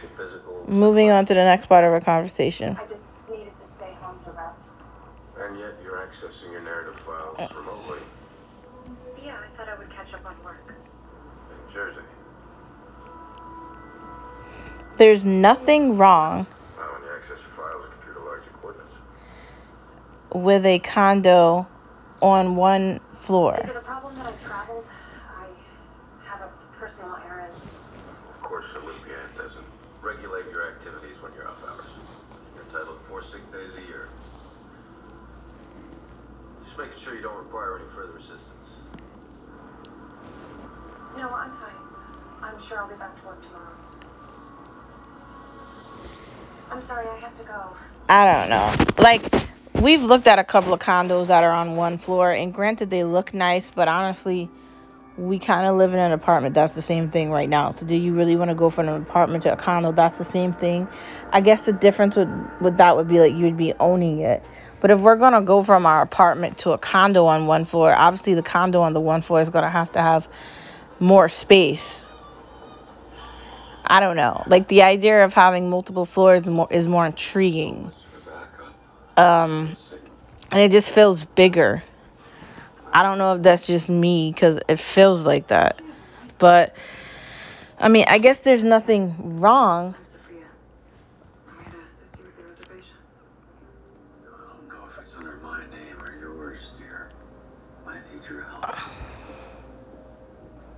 Your 0.02 0.10
physical. 0.18 0.64
Moving 0.66 1.10
on 1.10 1.26
to 1.26 1.34
the 1.34 1.44
next 1.44 1.66
part 1.66 1.84
of 1.84 1.92
our 1.92 2.00
conversation. 2.00 2.76
I 2.76 2.82
just 2.86 3.04
needed 3.30 3.52
to 3.64 3.72
stay 3.76 3.92
home 4.02 4.18
to 4.24 4.30
rest. 4.32 4.58
And 5.38 5.58
yet 5.58 5.74
you're 5.84 5.96
accessing 5.98 6.50
your 6.50 6.62
narrative 6.62 6.96
files 7.06 7.36
uh. 7.38 7.48
remotely 7.56 8.00
Yeah, 9.24 9.36
I 9.38 9.56
thought 9.56 9.68
I 9.68 9.78
would 9.78 9.90
catch 9.90 10.12
up 10.12 10.26
on 10.26 10.34
work. 10.44 10.58
in 10.68 11.72
Jersey. 11.72 12.00
There's 14.98 15.24
nothing 15.24 15.96
wrong 15.96 16.46
Not 16.76 16.92
when 16.92 17.02
you 17.02 17.08
access 17.16 17.38
your 17.40 17.56
files 17.56 17.84
and 17.84 17.92
computer 17.94 18.20
large 18.26 18.42
coordinates. 18.60 18.92
with 20.34 20.66
a 20.66 20.78
condo 20.80 21.66
on 22.20 22.56
one 22.56 23.00
floor. 23.20 23.60
Is 23.64 23.70
it 23.70 23.76
a 23.76 23.80
problem 23.80 24.14
that 24.16 24.26
I 24.26 24.32
traveled? 24.44 24.84
I 25.40 25.46
have 26.28 26.42
a 26.42 26.50
personal 26.76 27.16
errand. 27.26 27.54
Of 28.36 28.42
course 28.42 28.66
it 28.76 28.84
would 28.84 29.00
be. 29.04 29.10
It 29.10 29.36
doesn't 29.38 29.64
regulate 30.02 30.50
your 30.52 30.68
activities 30.68 31.16
when 31.22 31.32
you're 31.32 31.48
off 31.48 31.56
hours. 31.64 31.88
You're 32.54 32.64
entitled 32.66 33.00
to 33.00 33.08
four 33.08 33.22
sick 33.32 33.40
days 33.52 33.72
a 33.76 33.84
year. 33.88 34.08
Just 36.66 36.76
making 36.76 36.99
sure 37.10 37.16
you 37.16 37.22
don't 37.22 37.38
require 37.38 37.76
any 37.78 37.88
further 37.94 38.16
assistance. 38.18 38.44
No, 41.16 41.28
I'm 41.28 41.50
fine. 41.50 41.74
I'm 42.42 42.68
sure 42.68 42.78
I'll 42.78 42.88
be 42.88 42.94
back 42.94 43.20
to 43.20 43.26
work 43.26 43.42
tomorrow. 43.42 43.76
I'm 46.70 46.86
sorry, 46.86 47.08
I 47.08 47.18
have 47.18 47.36
to 47.38 47.44
go. 47.44 47.76
I 48.08 48.24
don't 48.32 48.50
know. 48.50 49.02
Like, 49.02 49.22
we've 49.80 50.02
looked 50.02 50.28
at 50.28 50.38
a 50.38 50.44
couple 50.44 50.72
of 50.72 50.80
condos 50.80 51.26
that 51.28 51.42
are 51.42 51.50
on 51.50 51.74
one 51.76 51.98
floor, 51.98 52.30
and 52.30 52.54
granted, 52.54 52.90
they 52.90 53.02
look 53.02 53.34
nice, 53.34 53.68
but 53.74 53.88
honestly, 53.88 54.48
we 55.18 55.38
kind 55.40 55.66
of 55.66 55.76
live 55.76 55.92
in 55.92 55.98
an 55.98 56.12
apartment 56.12 56.54
that's 56.54 56.74
the 56.74 56.82
same 56.82 57.10
thing 57.10 57.30
right 57.30 57.48
now. 57.48 57.72
So, 57.72 57.86
do 57.86 57.94
you 57.94 58.14
really 58.14 58.36
want 58.36 58.50
to 58.50 58.54
go 58.54 58.70
from 58.70 58.88
an 58.88 59.02
apartment 59.02 59.42
to 59.44 59.52
a 59.52 59.56
condo 59.56 59.90
that's 59.90 60.16
the 60.16 60.24
same 60.24 60.52
thing? 60.52 60.86
I 61.32 61.40
guess 61.40 61.62
the 61.62 61.72
difference 61.72 62.14
with, 62.14 62.28
with 62.60 62.76
that 62.78 62.96
would 62.96 63.08
be 63.08 63.18
like 63.18 63.34
you'd 63.34 63.56
be 63.56 63.74
owning 63.80 64.20
it. 64.20 64.44
But 64.80 64.90
if 64.90 65.00
we're 65.00 65.16
going 65.16 65.34
to 65.34 65.42
go 65.42 65.62
from 65.62 65.86
our 65.86 66.02
apartment 66.02 66.58
to 66.58 66.72
a 66.72 66.78
condo 66.78 67.26
on 67.26 67.46
one 67.46 67.64
floor, 67.64 67.94
obviously 67.94 68.34
the 68.34 68.42
condo 68.42 68.80
on 68.80 68.92
the 68.92 69.00
one 69.00 69.22
floor 69.22 69.40
is 69.40 69.50
going 69.50 69.64
to 69.64 69.70
have 69.70 69.92
to 69.92 70.00
have 70.00 70.26
more 70.98 71.28
space. 71.28 71.84
I 73.84 74.00
don't 74.00 74.16
know. 74.16 74.44
Like 74.46 74.68
the 74.68 74.82
idea 74.82 75.24
of 75.24 75.34
having 75.34 75.68
multiple 75.68 76.06
floors 76.06 76.42
is 76.42 76.46
more, 76.48 76.68
is 76.70 76.86
more 76.86 77.06
intriguing. 77.06 77.92
Um, 79.16 79.76
and 80.50 80.60
it 80.60 80.70
just 80.72 80.90
feels 80.92 81.24
bigger. 81.24 81.82
I 82.92 83.02
don't 83.02 83.18
know 83.18 83.34
if 83.34 83.42
that's 83.42 83.66
just 83.66 83.88
me 83.88 84.32
because 84.32 84.60
it 84.68 84.80
feels 84.80 85.22
like 85.22 85.48
that. 85.48 85.80
But 86.38 86.74
I 87.78 87.88
mean, 87.88 88.04
I 88.08 88.18
guess 88.18 88.38
there's 88.40 88.62
nothing 88.62 89.40
wrong. 89.40 89.94
I'm 89.98 90.04
Sophia. 90.04 90.46
I'm 91.48 91.64
here 91.64 91.72
to 91.72 91.78
assist 91.80 92.18
you 92.18 92.24
with 92.26 92.36
the 92.36 92.42
reservation. 92.44 92.96
I 94.22 94.52
don't 94.54 94.68
know 94.68 94.88
if 94.90 95.04
it's 95.04 95.14
under 95.16 95.36
my 95.38 95.60
name 95.70 96.00
or 96.00 96.12
yours, 96.20 96.60
dear. 96.78 97.10
I 97.86 97.94
need 97.94 98.22
your 98.28 98.42
help. 98.42 98.64
With 98.64 98.70
Mr. 98.70 98.76
and 98.76 98.78
Mrs. 98.78 99.88
Morgan. 99.90 99.98
Welcome. 99.98 100.76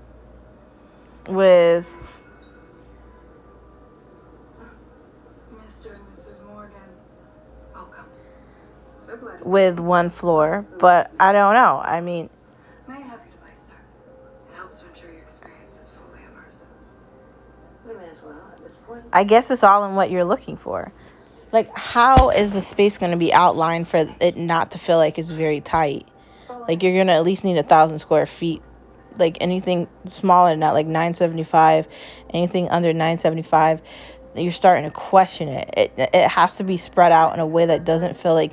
So 0.82 1.08
glad 1.08 1.11
you 1.28 1.84
with 9.44 9.78
one 9.78 10.10
floor, 10.10 10.66
but 10.78 11.10
I 11.18 11.32
don't 11.32 11.54
know. 11.54 11.80
I 11.82 12.00
mean, 12.00 12.30
May 12.88 12.94
I 12.94 13.00
have 13.00 13.20
your 13.20 13.32
device, 13.32 13.58
sir? 13.68 13.74
It 14.50 14.56
helps 14.56 14.78
to 14.78 14.86
ensure 14.88 15.10
your 15.10 15.22
experience 15.22 15.72
is 15.82 15.90
fully 15.96 16.20
immersive. 16.20 17.88
We 17.88 17.94
may 17.94 18.10
as 18.10 18.22
well 18.22 18.40
at 18.52 18.62
this 18.62 18.74
point. 18.86 19.04
I 19.12 19.24
guess 19.24 19.50
it's 19.50 19.62
all 19.62 19.84
in 19.86 19.94
what 19.94 20.10
you're 20.10 20.24
looking 20.24 20.56
for. 20.56 20.92
Like, 21.52 21.76
how 21.76 22.30
is 22.30 22.52
the 22.52 22.62
space 22.62 22.98
going 22.98 23.12
to 23.12 23.18
be 23.18 23.32
outlined 23.32 23.86
for 23.86 24.06
it 24.20 24.36
not 24.36 24.70
to 24.72 24.78
feel 24.78 24.96
like 24.96 25.18
it's 25.18 25.28
very 25.30 25.60
tight? 25.60 26.08
Like, 26.66 26.82
you're 26.82 26.94
going 26.94 27.08
to 27.08 27.12
at 27.12 27.24
least 27.24 27.44
need 27.44 27.58
a 27.58 27.62
thousand 27.62 27.98
square 27.98 28.26
feet. 28.26 28.62
Like, 29.18 29.38
anything 29.40 29.88
smaller 30.08 30.50
than 30.50 30.60
that, 30.60 30.72
like 30.72 30.86
975, 30.86 31.86
anything 32.32 32.68
under 32.70 32.92
975, 32.92 33.80
you're 34.34 34.52
starting 34.52 34.84
to 34.84 34.90
question 34.90 35.48
it. 35.48 35.74
It, 35.76 35.92
it 35.96 36.28
has 36.28 36.56
to 36.56 36.64
be 36.64 36.76
spread 36.76 37.12
out 37.12 37.34
in 37.34 37.40
a 37.40 37.46
way 37.46 37.66
that 37.66 37.84
doesn't 37.84 38.20
feel 38.20 38.34
like 38.34 38.52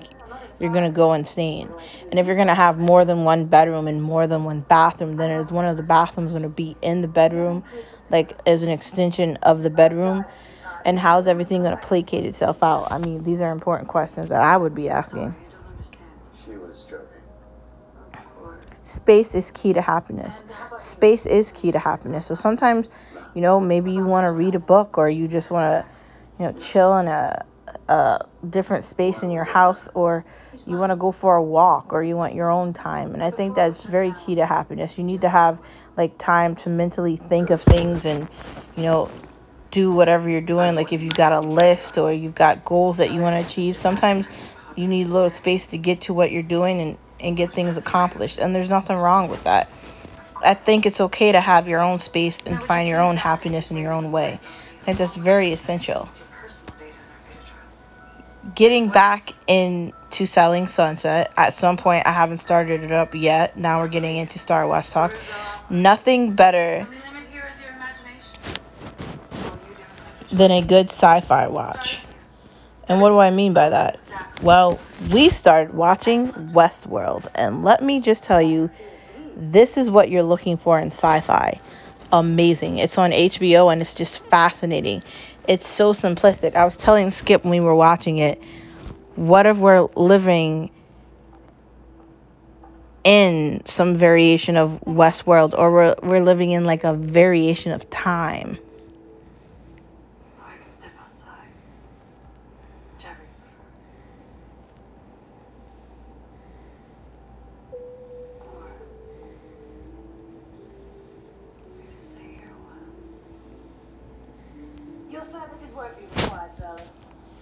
you're 0.60 0.72
going 0.72 0.84
to 0.84 0.96
go 0.96 1.14
insane. 1.14 1.70
And 2.10 2.20
if 2.20 2.26
you're 2.26 2.36
going 2.36 2.48
to 2.48 2.56
have 2.56 2.78
more 2.78 3.06
than 3.06 3.24
one 3.24 3.46
bedroom 3.46 3.88
and 3.88 4.02
more 4.02 4.28
than 4.28 4.44
one 4.44 4.62
bathroom, 4.62 5.16
then 5.16 5.32
is 5.32 5.52
one 5.52 5.66
of 5.66 5.78
the 5.78 5.84
bathrooms 5.84 6.32
going 6.32 6.44
to 6.44 6.50
be 6.50 6.76
in 6.82 7.02
the 7.02 7.08
bedroom, 7.08 7.64
like 8.10 8.38
as 8.46 8.62
an 8.62 8.70
extension 8.70 9.38
of 9.38 9.64
the 9.64 9.70
bedroom? 9.70 10.26
And 10.86 11.00
how's 11.00 11.28
everything 11.28 11.64
going 11.64 11.78
to 11.78 11.86
placate 11.86 12.26
itself 12.26 12.64
out? 12.64 12.92
I 12.92 12.98
mean, 12.98 13.24
these 13.24 13.42
are 13.42 13.52
important 13.52 13.88
questions 13.90 14.30
that 14.30 14.42
I 14.42 14.58
would 14.58 14.76
be 14.76 14.90
asking. 14.90 15.20
I 15.20 15.24
don't 15.24 15.34
understand. 15.72 16.06
She 16.46 16.52
was 16.52 16.86
joking. 16.90 17.06
Of 18.14 18.36
course. 18.36 18.66
Space 19.00 19.36
is 19.36 19.52
key 19.52 19.74
to 19.74 19.82
happiness. 19.82 20.44
Space 20.78 21.26
is 21.26 21.52
key 21.54 21.72
to 21.72 21.80
happiness. 21.80 22.28
So 22.28 22.36
sometimes, 22.36 22.90
you 23.34 23.42
know, 23.42 23.60
maybe 23.62 23.94
you 23.94 24.06
want 24.06 24.26
to 24.26 24.32
read 24.32 24.56
a 24.56 24.60
book 24.60 24.98
or 24.98 25.10
you 25.10 25.28
just 25.30 25.52
want 25.52 25.72
to, 25.86 25.92
you 26.40 26.46
know, 26.48 26.54
chill 26.60 26.98
in 27.00 27.08
a, 27.08 27.46
a 27.90 28.20
different 28.50 28.84
space 28.86 29.24
in 29.24 29.32
your 29.32 29.46
house 29.46 29.90
or 29.96 30.26
you 30.66 30.78
want 30.78 30.92
to 30.92 30.98
go 30.98 31.12
for 31.14 31.38
a 31.38 31.44
walk 31.44 31.94
or 31.94 32.04
you 32.04 32.18
want 32.18 32.36
your 32.36 32.52
own 32.52 32.74
time. 32.74 33.14
And 33.16 33.24
I 33.24 33.32
think 33.32 33.56
that's 33.56 33.86
very 33.86 34.14
key 34.14 34.36
to 34.36 34.46
happiness. 34.46 34.98
You 34.98 35.06
need 35.06 35.22
to 35.22 35.30
have 35.30 35.62
like 35.98 36.18
time 36.20 36.56
to 36.58 36.70
mentally 36.70 37.18
think 37.18 37.52
of 37.52 37.64
things 37.64 38.06
and, 38.06 38.30
you 38.76 38.84
know, 38.84 39.14
do 39.72 39.94
whatever 39.94 40.30
you're 40.30 40.42
doing. 40.42 40.76
Like 40.76 40.94
if 40.94 41.02
you've 41.02 41.16
got 41.16 41.34
a 41.34 41.42
list 41.42 41.98
or 41.98 42.14
you've 42.14 42.36
got 42.36 42.66
goals 42.66 42.98
that 42.98 43.12
you 43.12 43.22
want 43.22 43.36
to 43.36 43.40
achieve, 43.52 43.78
sometimes 43.78 44.30
you 44.76 44.88
need 44.88 45.08
a 45.08 45.12
little 45.12 45.32
space 45.32 45.68
to 45.68 45.78
get 45.80 46.02
to 46.04 46.14
what 46.14 46.32
you're 46.32 46.44
doing 46.44 46.82
and, 46.82 47.00
and 47.20 47.36
get 47.38 47.54
things 47.54 47.78
accomplished. 47.78 48.38
And 48.40 48.56
there's 48.56 48.70
nothing 48.70 48.98
wrong 48.98 49.30
with 49.30 49.44
that. 49.44 49.72
I 50.42 50.54
think 50.54 50.86
it's 50.86 51.02
okay 51.02 51.32
to 51.32 51.42
have 51.42 51.68
your 51.68 51.82
own 51.82 52.00
space 52.00 52.38
and 52.46 52.64
find 52.64 52.88
your 52.88 53.02
own 53.02 53.18
happiness 53.18 53.72
in 53.72 53.78
your 53.78 53.92
own 53.92 54.12
way. 54.12 54.40
I 54.82 54.86
think 54.86 54.98
that's 54.98 55.16
very 55.16 55.52
essential. 55.52 56.10
Getting 58.56 58.90
back 58.90 59.34
into 59.48 60.26
selling 60.26 60.68
Sunset, 60.68 61.32
at 61.36 61.54
some 61.54 61.78
point 61.78 62.08
I 62.08 62.12
haven't 62.12 62.40
started 62.40 62.84
it 62.84 62.92
up 62.92 63.14
yet. 63.14 63.58
Now 63.58 63.82
we're 63.82 63.90
getting 63.90 64.18
into 64.18 64.40
Star 64.40 64.66
Wars 64.66 64.90
talk. 64.90 65.14
Nothing 65.70 66.36
better 66.36 66.88
than 70.32 70.52
a 70.52 70.62
good 70.62 70.90
sci-fi 70.90 71.48
watch. 71.48 72.00
And 72.90 73.00
what 73.00 73.10
do 73.10 73.20
I 73.20 73.30
mean 73.30 73.54
by 73.54 73.70
that? 73.70 74.00
Well, 74.42 74.80
we 75.12 75.30
started 75.30 75.74
watching 75.74 76.32
Westworld, 76.54 77.28
and 77.36 77.64
let 77.64 77.84
me 77.84 78.02
just 78.02 78.24
tell 78.24 78.42
you, 78.42 78.70
this 79.38 79.78
is 79.78 79.90
what 79.90 80.10
you're 80.10 80.24
looking 80.24 80.58
for 80.58 80.80
in 80.80 80.88
sci-fi. 80.88 81.62
Amazing. 82.12 82.80
It's 82.80 82.98
on 82.98 83.12
HBO 83.12 83.72
and 83.72 83.82
it's 83.82 83.94
just 83.94 84.24
fascinating. 84.30 85.04
It's 85.48 85.68
so 85.68 85.94
simplistic. 85.94 86.56
I 86.56 86.66
was 86.66 86.76
telling 86.76 87.12
Skip 87.12 87.44
when 87.44 87.52
we 87.52 87.60
were 87.60 87.76
watching 87.76 88.18
it, 88.18 88.42
what 89.16 89.46
if 89.46 89.58
we're 89.58 89.88
living 89.96 90.72
in 93.04 93.62
some 93.66 93.96
variation 93.96 94.58
of 94.58 94.82
Westworld 94.86 95.54
or 95.58 95.72
we're, 95.72 95.96
we're 96.04 96.24
living 96.24 96.52
in 96.52 96.66
like 96.66 96.84
a 96.84 96.94
variation 96.94 97.72
of 97.72 97.90
time? 97.90 98.58
Or 100.40 100.46
I 100.46 100.58
can 100.58 100.72
step 100.80 100.92
outside. 101.00 101.50
Whichever 102.98 103.22
you 103.22 103.28
prefer. 103.42 103.66
Or 108.42 108.72
we 111.78 111.84
can 111.84 112.04
stay 112.14 112.28
here 112.38 112.52
a 112.52 112.60
while. 112.64 112.94
Your 115.12 115.24
service 115.32 115.62
is 115.68 115.74
worth 115.76 115.98
your 116.00 116.10
quiet, 116.30 116.52
fella. 116.58 116.82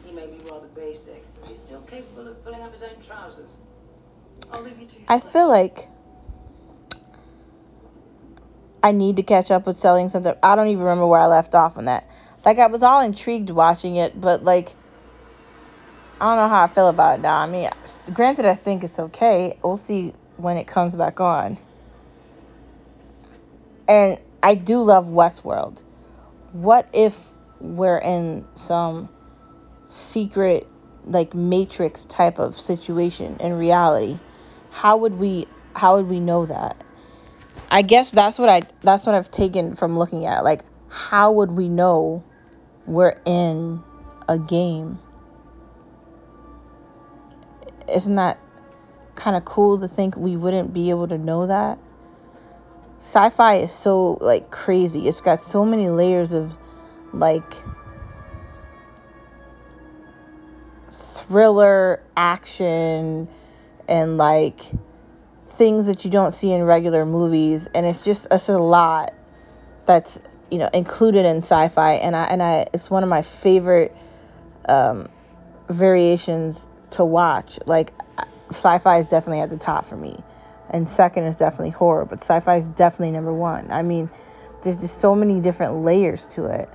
He 0.06 0.12
may 0.14 0.28
be 0.28 0.40
rather 0.50 0.68
basic, 0.68 1.24
but 1.40 1.50
he's 1.50 1.60
still 1.60 1.82
capable 1.82 2.28
of 2.30 2.44
pulling 2.44 2.62
up 2.62 2.74
his 2.74 2.82
own 2.84 3.04
trousers. 3.06 3.50
I'll 4.52 4.62
leave 4.64 4.80
you 4.80 4.88
to 4.88 4.94
your 4.96 4.97
I 5.08 5.20
feel 5.20 5.48
like 5.48 5.88
I 8.84 8.91
need 8.91 9.15
to 9.17 9.24
catch 9.24 9.52
up 9.52 9.65
with 9.65 9.78
selling 9.78 10.10
something. 10.10 10.34
I 10.43 10.56
don't 10.56 10.67
even 10.67 10.84
remember 10.84 11.08
where 11.08 11.20
I 11.20 11.28
left 11.28 11.56
off 11.56 11.78
on 11.78 11.86
that. 11.86 12.10
Like 12.46 12.60
I 12.60 12.67
was 12.67 12.84
all 12.84 13.02
intrigued 13.02 13.50
watching 13.50 13.96
it, 13.96 14.20
but 14.20 14.43
like 14.43 14.76
I 16.20 16.26
don't 16.36 16.38
know 16.38 16.50
how 16.50 16.63
I 16.63 16.67
feel 16.67 16.88
about 16.88 17.20
it 17.20 17.22
now. 17.22 17.38
I 17.38 17.48
mean, 17.48 17.70
granted, 18.12 18.46
I 18.46 18.56
think 18.56 18.84
it's 18.84 18.98
okay. 18.98 19.58
We'll 19.63 19.78
see 19.78 20.13
when 20.38 20.58
it 20.58 20.67
comes 20.67 20.96
back 20.96 21.20
on. 21.20 21.58
And 23.88 24.20
I 24.41 24.56
do 24.56 24.82
love 24.82 25.08
Westworld. 25.08 25.84
What 26.52 26.89
if 26.93 27.20
we're 27.60 28.00
in 28.00 28.46
some 28.56 29.10
secret, 29.86 30.67
like 31.06 31.34
Matrix 31.34 32.06
type 32.06 32.39
of 32.39 32.60
situation 32.60 33.38
in 33.39 33.54
reality? 33.54 34.20
How 34.78 34.98
would 34.98 35.16
we? 35.16 35.48
How 35.76 35.96
would 35.96 36.08
we 36.08 36.20
know 36.20 36.46
that? 36.46 36.78
I 37.72 37.82
guess 37.82 38.12
that's 38.12 38.38
what 38.38 38.48
I. 38.48 38.62
That's 38.84 39.08
what 39.08 39.16
I've 39.16 39.32
taken 39.32 39.76
from 39.76 39.98
looking 39.98 40.28
at. 40.28 40.42
it. 40.42 40.44
Like, 40.44 40.62
how 40.88 41.32
would 41.32 41.58
we 41.58 41.68
know 41.68 42.24
we're 42.86 43.20
in 43.26 43.82
a 44.30 44.38
game? 44.38 45.00
Isn't 47.92 48.18
that 48.18 48.38
kind 49.16 49.36
of 49.36 49.46
cool 49.46 49.80
to 49.80 49.88
think 49.88 50.16
we 50.16 50.38
wouldn't 50.38 50.76
be 50.76 50.92
able 50.92 51.08
to 51.08 51.18
know 51.18 51.48
that? 51.48 51.80
Sci-fi 52.98 53.56
is 53.56 53.72
so 53.72 54.20
like 54.22 54.52
crazy. 54.52 55.08
It's 55.08 55.22
got 55.22 55.42
so 55.42 55.66
many 55.66 55.90
layers 55.90 56.34
of 56.34 56.56
like 57.13 57.52
thriller 60.92 62.04
action 62.16 63.28
and 63.88 64.17
like 64.17 64.60
things 65.58 65.88
that 65.88 66.06
you 66.06 66.12
don't 66.12 66.34
see 66.34 66.52
in 66.52 66.63
regular 66.63 67.06
movies 67.06 67.67
and 67.73 67.86
it's 67.86 68.04
just 68.04 68.28
it's 68.32 68.50
a 68.50 68.58
lot 68.58 69.13
that's 69.86 70.21
you 70.52 70.60
know 70.60 70.69
included 70.73 71.26
in 71.26 71.38
sci-fi 71.38 71.93
and 71.93 72.15
I 72.15 72.26
and 72.26 72.43
I 72.43 72.67
it's 72.73 72.89
one 72.91 73.04
of 73.04 73.10
my 73.10 73.21
favorite 73.21 73.95
um 74.69 75.10
variations 75.69 76.65
to 76.91 77.04
watch. 77.04 77.60
Like 77.65 77.91
sci-fi 78.50 78.97
is 78.97 79.08
definitely 79.08 79.41
at 79.41 79.50
the 79.50 79.58
top 79.58 79.86
for 79.86 79.97
me 79.97 80.17
and 80.69 80.88
second 80.88 81.23
is 81.23 81.38
definitely 81.38 81.71
horror 81.71 82.06
but 82.06 82.19
sci-fi 82.19 82.58
is 82.58 82.69
definitely 82.69 83.12
number 83.12 83.34
one. 83.34 83.71
I 83.71 83.82
mean 83.82 84.10
there's 84.62 84.82
just 84.82 85.00
so 85.00 85.15
many 85.15 85.39
different 85.39 85.82
layers 85.82 86.28
to 86.28 86.45
it 86.45 86.69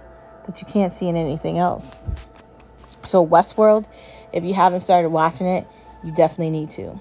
that 0.46 0.60
you 0.60 0.66
can't 0.66 0.92
see 0.92 1.08
in 1.08 1.16
anything 1.16 1.58
else. 1.58 1.98
So 3.06 3.24
westworld 3.24 3.86
if 4.32 4.44
you 4.44 4.54
haven't 4.54 4.80
started 4.80 5.10
watching 5.10 5.46
it 5.46 5.66
you 6.02 6.12
definitely 6.12 6.50
need 6.50 6.70
to 6.70 7.00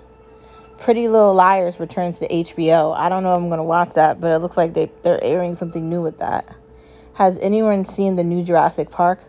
pretty 0.79 1.07
little 1.07 1.33
liars 1.33 1.79
returns 1.79 2.19
to 2.19 2.27
hbo 2.27 2.95
i 2.95 3.09
don't 3.09 3.23
know 3.23 3.35
if 3.35 3.41
i'm 3.41 3.49
going 3.49 3.57
to 3.57 3.63
watch 3.63 3.93
that 3.93 4.19
but 4.19 4.31
it 4.31 4.39
looks 4.39 4.57
like 4.57 4.73
they, 4.73 4.91
they're 5.03 5.23
airing 5.23 5.55
something 5.55 5.89
new 5.89 6.01
with 6.01 6.17
that 6.19 6.55
has 7.13 7.37
anyone 7.39 7.85
seen 7.85 8.15
the 8.15 8.23
new 8.23 8.43
jurassic 8.43 8.89
park 8.89 9.23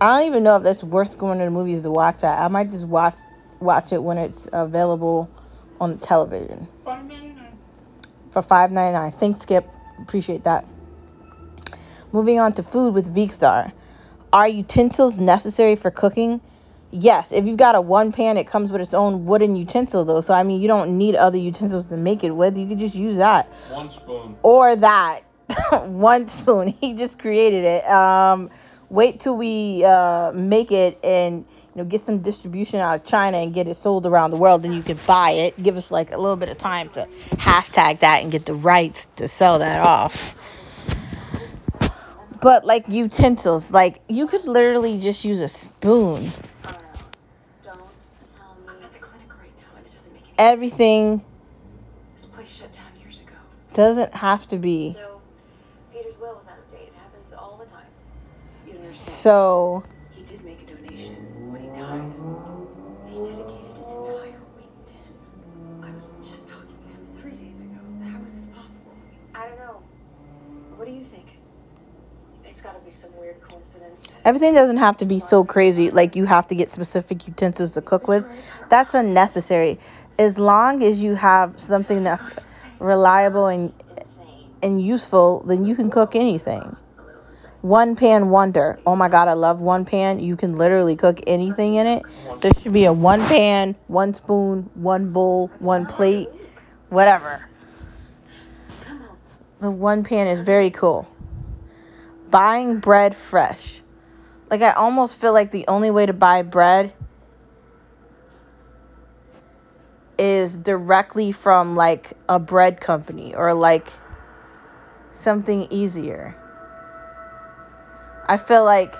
I 0.00 0.18
don't 0.18 0.28
even 0.28 0.44
know 0.44 0.56
if 0.56 0.62
that's 0.62 0.82
worth 0.82 1.18
going 1.18 1.40
to 1.40 1.44
the 1.44 1.50
movies 1.50 1.82
to 1.82 1.90
watch 1.90 2.22
that. 2.22 2.40
I 2.40 2.48
might 2.48 2.70
just 2.70 2.88
watch 2.88 3.18
watch 3.58 3.92
it 3.92 4.02
when 4.02 4.16
it's 4.16 4.48
available 4.50 5.30
on 5.78 5.98
television 5.98 6.66
for 8.30 8.40
five 8.40 8.72
ninety 8.72 8.94
nine. 8.94 9.12
Thanks, 9.12 9.42
Skip. 9.42 9.74
Appreciate 9.98 10.44
that. 10.44 10.66
Moving 12.12 12.40
on 12.40 12.54
to 12.54 12.62
food 12.62 12.94
with 12.94 13.14
Veekstar. 13.14 13.72
Are 14.32 14.48
utensils 14.48 15.18
necessary 15.18 15.76
for 15.76 15.90
cooking? 15.90 16.40
Yes. 16.92 17.30
If 17.32 17.46
you've 17.46 17.56
got 17.56 17.74
a 17.76 17.80
one 17.80 18.10
pan, 18.12 18.36
it 18.36 18.46
comes 18.48 18.70
with 18.72 18.80
its 18.80 18.94
own 18.94 19.24
wooden 19.24 19.54
utensil 19.56 20.04
though. 20.04 20.20
So 20.22 20.34
I 20.34 20.42
mean, 20.42 20.60
you 20.60 20.68
don't 20.68 20.98
need 20.98 21.14
other 21.14 21.38
utensils 21.38 21.86
to 21.86 21.96
make 21.96 22.24
it 22.24 22.30
with. 22.30 22.58
You 22.58 22.66
could 22.66 22.78
just 22.80 22.94
use 22.96 23.16
that 23.18 23.48
One 23.70 23.90
spoon. 23.90 24.36
or 24.42 24.74
that 24.76 25.20
one 25.86 26.26
spoon 26.28 26.68
he 26.80 26.94
just 26.94 27.18
created 27.18 27.64
it 27.64 27.84
um 27.86 28.50
wait 28.88 29.18
till 29.18 29.36
we 29.36 29.82
uh 29.84 30.30
make 30.32 30.70
it 30.70 30.96
and 31.04 31.44
you 31.74 31.82
know 31.82 31.84
get 31.84 32.00
some 32.00 32.18
distribution 32.20 32.78
out 32.78 33.00
of 33.00 33.04
china 33.04 33.36
and 33.38 33.52
get 33.52 33.66
it 33.66 33.74
sold 33.74 34.06
around 34.06 34.30
the 34.30 34.36
world 34.36 34.62
then 34.62 34.72
you 34.72 34.82
can 34.82 34.96
buy 35.08 35.32
it 35.32 35.60
give 35.60 35.76
us 35.76 35.90
like 35.90 36.12
a 36.12 36.16
little 36.16 36.36
bit 36.36 36.48
of 36.50 36.56
time 36.58 36.88
to 36.90 37.04
hashtag 37.32 37.98
that 37.98 38.22
and 38.22 38.30
get 38.30 38.46
the 38.46 38.54
rights 38.54 39.08
to 39.16 39.26
sell 39.26 39.58
that 39.58 39.80
off 39.80 40.34
but 42.40 42.64
like 42.64 42.88
utensils 42.88 43.72
like 43.72 44.00
you 44.08 44.28
could 44.28 44.44
literally 44.44 45.00
just 45.00 45.24
use 45.24 45.40
a 45.40 45.48
spoon 45.48 46.26
Uh, 46.64 46.72
don't 47.64 47.76
tell 48.38 48.54
me. 48.66 48.72
I'm 48.78 48.84
at 48.84 48.92
the 48.92 48.98
clinic 49.00 49.28
right 49.38 49.50
now, 49.58 49.76
and 49.76 49.84
it 49.86 49.92
doesn't 49.92 50.12
make 50.12 50.22
any 50.28 50.29
everything 50.40 51.22
This 52.16 52.24
place 52.34 52.48
shut 52.48 52.72
down 52.72 52.98
years 52.98 53.20
ago. 53.20 53.36
doesn't 53.74 54.14
have 54.14 54.48
to 54.48 54.56
be 54.56 54.94
So, 54.94 55.20
Peter's 55.92 56.18
will 56.18 56.34
was 56.34 56.46
out 56.50 56.58
of 56.58 56.70
date. 56.72 56.88
It 56.88 56.94
happens 56.96 57.32
all 57.36 57.58
the 57.58 57.66
time. 57.66 57.84
You 58.66 58.72
understand. 58.72 59.06
so 59.06 59.84
He 60.16 60.22
did 60.22 60.42
make 60.42 60.62
a 60.62 60.66
donation 60.72 61.14
when 61.52 61.60
he 61.60 61.68
died. 61.68 62.08
He 63.12 63.18
dedicated 63.20 63.76
an 63.76 63.92
entire 64.00 64.40
week 64.56 64.72
to 64.86 64.92
him. 64.92 65.12
I 65.82 65.92
was 65.94 66.08
just 66.24 66.48
talking 66.48 66.72
to 66.72 66.88
him 66.88 67.00
three 67.20 67.36
days 67.36 67.60
ago. 67.60 67.80
How 68.08 68.24
is 68.24 68.32
this 68.32 68.48
possible? 68.56 68.96
I 69.34 69.46
don't 69.46 69.58
know. 69.58 69.82
What 70.76 70.86
do 70.86 70.92
you 70.92 71.04
think? 71.04 71.26
It's 72.46 72.62
gotta 72.62 72.80
be 72.80 72.92
some 73.02 73.10
weird 73.20 73.40
coincidence. 73.42 74.08
everything 74.24 74.54
doesn't 74.54 74.78
have 74.78 74.96
to 74.96 75.04
be 75.04 75.18
so 75.20 75.44
crazy 75.44 75.90
like 75.90 76.16
you 76.16 76.24
have 76.24 76.46
to 76.48 76.54
get 76.54 76.70
specific 76.70 77.26
utensils 77.26 77.72
to 77.72 77.82
cook 77.82 78.08
with 78.08 78.26
that's 78.68 78.94
unnecessary 78.94 79.78
as 80.20 80.36
long 80.36 80.82
as 80.82 81.02
you 81.02 81.14
have 81.14 81.58
something 81.58 82.04
that's 82.04 82.30
reliable 82.78 83.46
and 83.46 83.72
and 84.62 84.84
useful 84.84 85.42
then 85.46 85.64
you 85.64 85.74
can 85.74 85.90
cook 85.90 86.14
anything. 86.14 86.76
One 87.62 87.96
pan 87.96 88.28
wonder. 88.28 88.78
Oh 88.84 88.94
my 88.96 89.08
god 89.08 89.28
i 89.28 89.32
love 89.32 89.62
one 89.62 89.86
pan. 89.86 90.20
You 90.20 90.36
can 90.36 90.58
literally 90.58 90.94
cook 90.94 91.20
anything 91.26 91.76
in 91.76 91.86
it. 91.86 92.02
There 92.42 92.52
should 92.60 92.74
be 92.74 92.84
a 92.84 92.92
one 92.92 93.26
pan 93.26 93.74
one 93.86 94.12
spoon 94.12 94.68
one 94.74 95.10
bowl 95.10 95.50
one 95.58 95.86
plate 95.86 96.28
whatever. 96.90 97.42
The 99.60 99.70
one 99.70 100.04
pan 100.04 100.26
is 100.26 100.40
very 100.40 100.70
cool. 100.70 101.08
Buying 102.30 102.78
bread 102.78 103.16
fresh. 103.16 103.80
Like 104.50 104.60
i 104.60 104.72
almost 104.72 105.18
feel 105.18 105.32
like 105.32 105.50
the 105.50 105.66
only 105.66 105.90
way 105.90 106.04
to 106.04 106.12
buy 106.12 106.42
bread 106.42 106.92
is 110.20 110.54
directly 110.54 111.32
from 111.32 111.76
like 111.76 112.12
a 112.28 112.38
bread 112.38 112.78
company 112.78 113.34
or 113.34 113.54
like 113.54 113.88
something 115.12 115.66
easier. 115.70 116.36
I 118.26 118.36
feel 118.36 118.64
like 118.66 118.94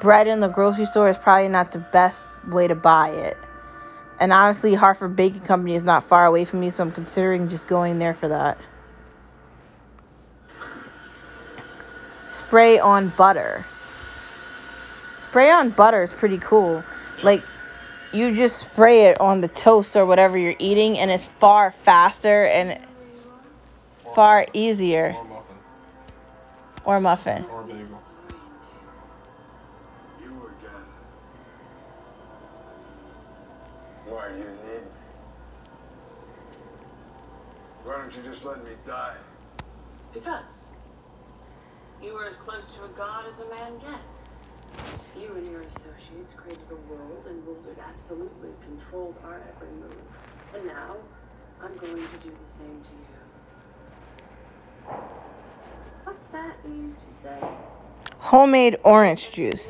bread 0.00 0.26
in 0.26 0.40
the 0.40 0.48
grocery 0.48 0.86
store 0.86 1.10
is 1.10 1.18
probably 1.18 1.48
not 1.48 1.72
the 1.72 1.80
best 1.80 2.24
way 2.48 2.66
to 2.66 2.74
buy 2.74 3.10
it. 3.10 3.36
And 4.20 4.32
honestly 4.32 4.72
hartford 4.72 5.16
baking 5.16 5.42
company 5.42 5.74
is 5.74 5.84
not 5.84 6.02
far 6.02 6.24
away 6.24 6.46
from 6.46 6.60
me 6.60 6.70
so 6.70 6.82
i'm 6.82 6.92
considering 6.92 7.48
just 7.48 7.68
going 7.68 7.98
there 7.98 8.14
for 8.14 8.28
that. 8.28 8.58
Spray 12.30 12.78
on 12.78 13.12
butter. 13.18 13.66
Spray 15.18 15.50
on 15.50 15.70
butter 15.70 16.02
is 16.02 16.12
pretty 16.12 16.38
cool. 16.38 16.82
Like 17.22 17.44
you 18.12 18.34
just 18.34 18.58
spray 18.58 19.06
it 19.06 19.20
on 19.20 19.40
the 19.40 19.48
toast 19.48 19.96
or 19.96 20.04
whatever 20.06 20.36
you're 20.36 20.54
eating 20.58 20.98
and 20.98 21.10
it's 21.10 21.26
far 21.40 21.72
faster 21.84 22.44
and 22.46 22.78
Or 24.04 24.14
far 24.14 24.40
muffin. 24.40 24.50
easier 24.54 25.14
Or 25.16 25.24
muffin. 25.24 25.56
or 26.84 27.00
muffin 27.00 27.44
Or 27.50 27.62
bagel. 27.62 28.02
You 30.20 30.50
again. 30.60 30.84
Why, 34.06 34.28
you 34.28 34.44
need? 34.44 34.82
Why 37.84 37.96
don't 37.98 38.14
you 38.14 38.30
just 38.30 38.44
let 38.44 38.64
me 38.64 38.72
die? 38.86 39.16
Because 40.12 40.44
you 42.02 42.12
were 42.14 42.26
as 42.26 42.36
close 42.36 42.64
to 42.76 42.84
a 42.84 42.88
god 42.96 43.24
as 43.32 43.40
a 43.40 43.48
man 43.48 43.78
gets. 43.78 45.01
You 45.16 45.34
and 45.36 45.50
your 45.50 45.62
associates 45.62 46.32
created 46.36 46.70
a 46.70 46.76
world 46.92 47.26
and 47.28 47.44
ruled 47.46 47.66
it 47.66 47.78
absolutely, 47.78 48.50
controlled 48.64 49.16
our 49.24 49.42
every 49.54 49.70
move. 49.70 49.92
And 50.54 50.66
now, 50.66 50.96
I'm 51.60 51.76
going 51.78 52.08
to 52.08 52.18
do 52.18 52.30
the 52.30 52.50
same 52.58 52.82
to 52.82 52.90
you. 52.90 53.18
What's 56.04 56.26
that 56.32 56.56
you 56.64 56.74
used 56.74 56.98
to 57.00 57.12
say? 57.22 57.48
homemade 58.18 58.76
orange 58.84 59.30
juice 59.32 59.60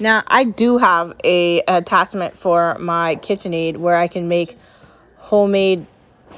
now 0.00 0.22
i 0.26 0.44
do 0.44 0.78
have 0.78 1.12
a 1.24 1.62
attachment 1.66 2.36
for 2.36 2.76
my 2.78 3.16
kitchenaid 3.16 3.76
where 3.78 3.96
i 3.96 4.06
can 4.06 4.28
make 4.28 4.58
homemade 5.16 5.86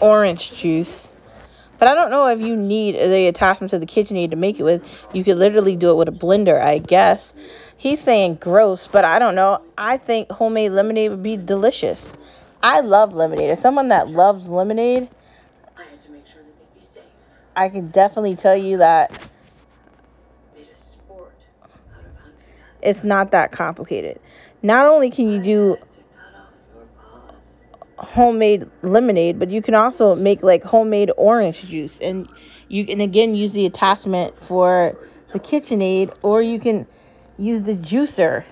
orange 0.01 0.53
juice 0.53 1.09
But 1.79 1.89
I 1.89 1.95
don't 1.95 2.11
know 2.11 2.29
if 2.29 2.41
you 2.41 2.55
need 2.55 2.95
the 2.95 3.27
attachment 3.27 3.71
to 3.71 3.79
the 3.81 3.87
KitchenAid 3.87 4.31
to 4.31 4.37
make 4.37 4.61
it 4.61 4.63
with. 4.63 4.85
You 5.13 5.25
could 5.25 5.37
literally 5.37 5.75
do 5.77 5.91
it 5.91 5.95
with 5.97 6.09
a 6.09 6.13
blender, 6.13 6.61
I 6.61 6.79
guess. 6.79 7.33
He's 7.83 8.01
saying 8.01 8.37
gross, 8.37 8.87
but 8.87 9.05
I 9.05 9.19
don't 9.19 9.35
know. 9.35 9.61
I 9.77 9.97
think 9.97 10.31
homemade 10.31 10.71
lemonade 10.71 11.11
would 11.11 11.25
be 11.25 11.37
delicious. 11.37 12.01
I 12.63 12.79
love 12.79 13.13
lemonade. 13.13 13.51
As 13.51 13.59
someone 13.59 13.89
that 13.89 14.09
loves 14.09 14.47
lemonade, 14.47 15.09
I 15.77 15.83
had 15.83 16.01
to 16.03 16.11
make 16.13 16.25
sure 16.29 16.43
that 16.45 16.57
they'd 16.61 16.81
be 16.81 16.87
safe. 16.95 17.03
I 17.57 17.69
can 17.71 17.91
definitely 17.91 18.37
tell 18.37 18.57
you 18.57 18.77
that 18.77 19.11
Made 20.55 20.69
a 20.69 20.93
sport 20.93 21.35
out 21.61 21.71
of 21.71 21.81
hunting 21.93 22.61
us. 22.61 22.79
it's 22.83 23.03
not 23.03 23.33
that 23.33 23.51
complicated. 23.51 24.21
Not 24.63 24.87
only 24.87 25.11
can 25.11 25.33
you 25.33 25.43
do 25.43 25.75
I 25.75 25.81
had 25.81 25.81
to 25.81 26.03
cut 26.15 26.41
off 26.41 26.51
your 26.73 26.85
paws. 27.97 28.13
homemade 28.15 28.71
lemonade, 28.83 29.41
but 29.41 29.51
you 29.51 29.61
can 29.61 29.75
also 29.75 30.15
make 30.15 30.45
like 30.45 30.63
homemade 30.63 31.11
orange 31.17 31.65
juice 31.67 31.99
and 31.99 32.29
you 32.69 32.87
can 32.87 33.01
again 33.01 33.35
use 33.35 33.51
the 33.51 33.67
attachment 33.67 34.41
for 34.41 34.97
the 35.33 35.41
KitchenAid 35.41 36.15
or 36.23 36.41
you 36.41 36.61
can 36.61 36.87
use 37.43 37.63
the 37.63 37.75
juicer. 37.75 38.45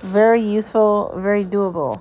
Very 0.00 0.42
useful, 0.42 1.12
very 1.16 1.44
doable. 1.44 2.00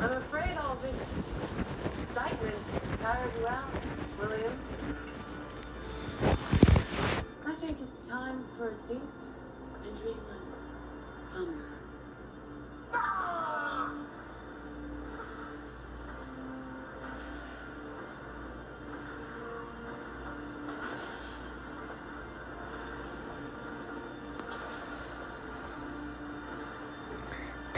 I'm 0.00 0.12
afraid 0.12 0.56
all 0.58 0.76
this 0.76 0.96
excitement 2.02 2.54
has 2.72 3.00
tired 3.00 3.30
you 3.38 3.46
out, 3.46 3.68
William. 4.18 4.58
I 7.46 7.54
think 7.54 7.78
it's 7.80 8.08
time 8.08 8.44
for 8.56 8.68
a 8.68 8.88
deep 8.88 9.07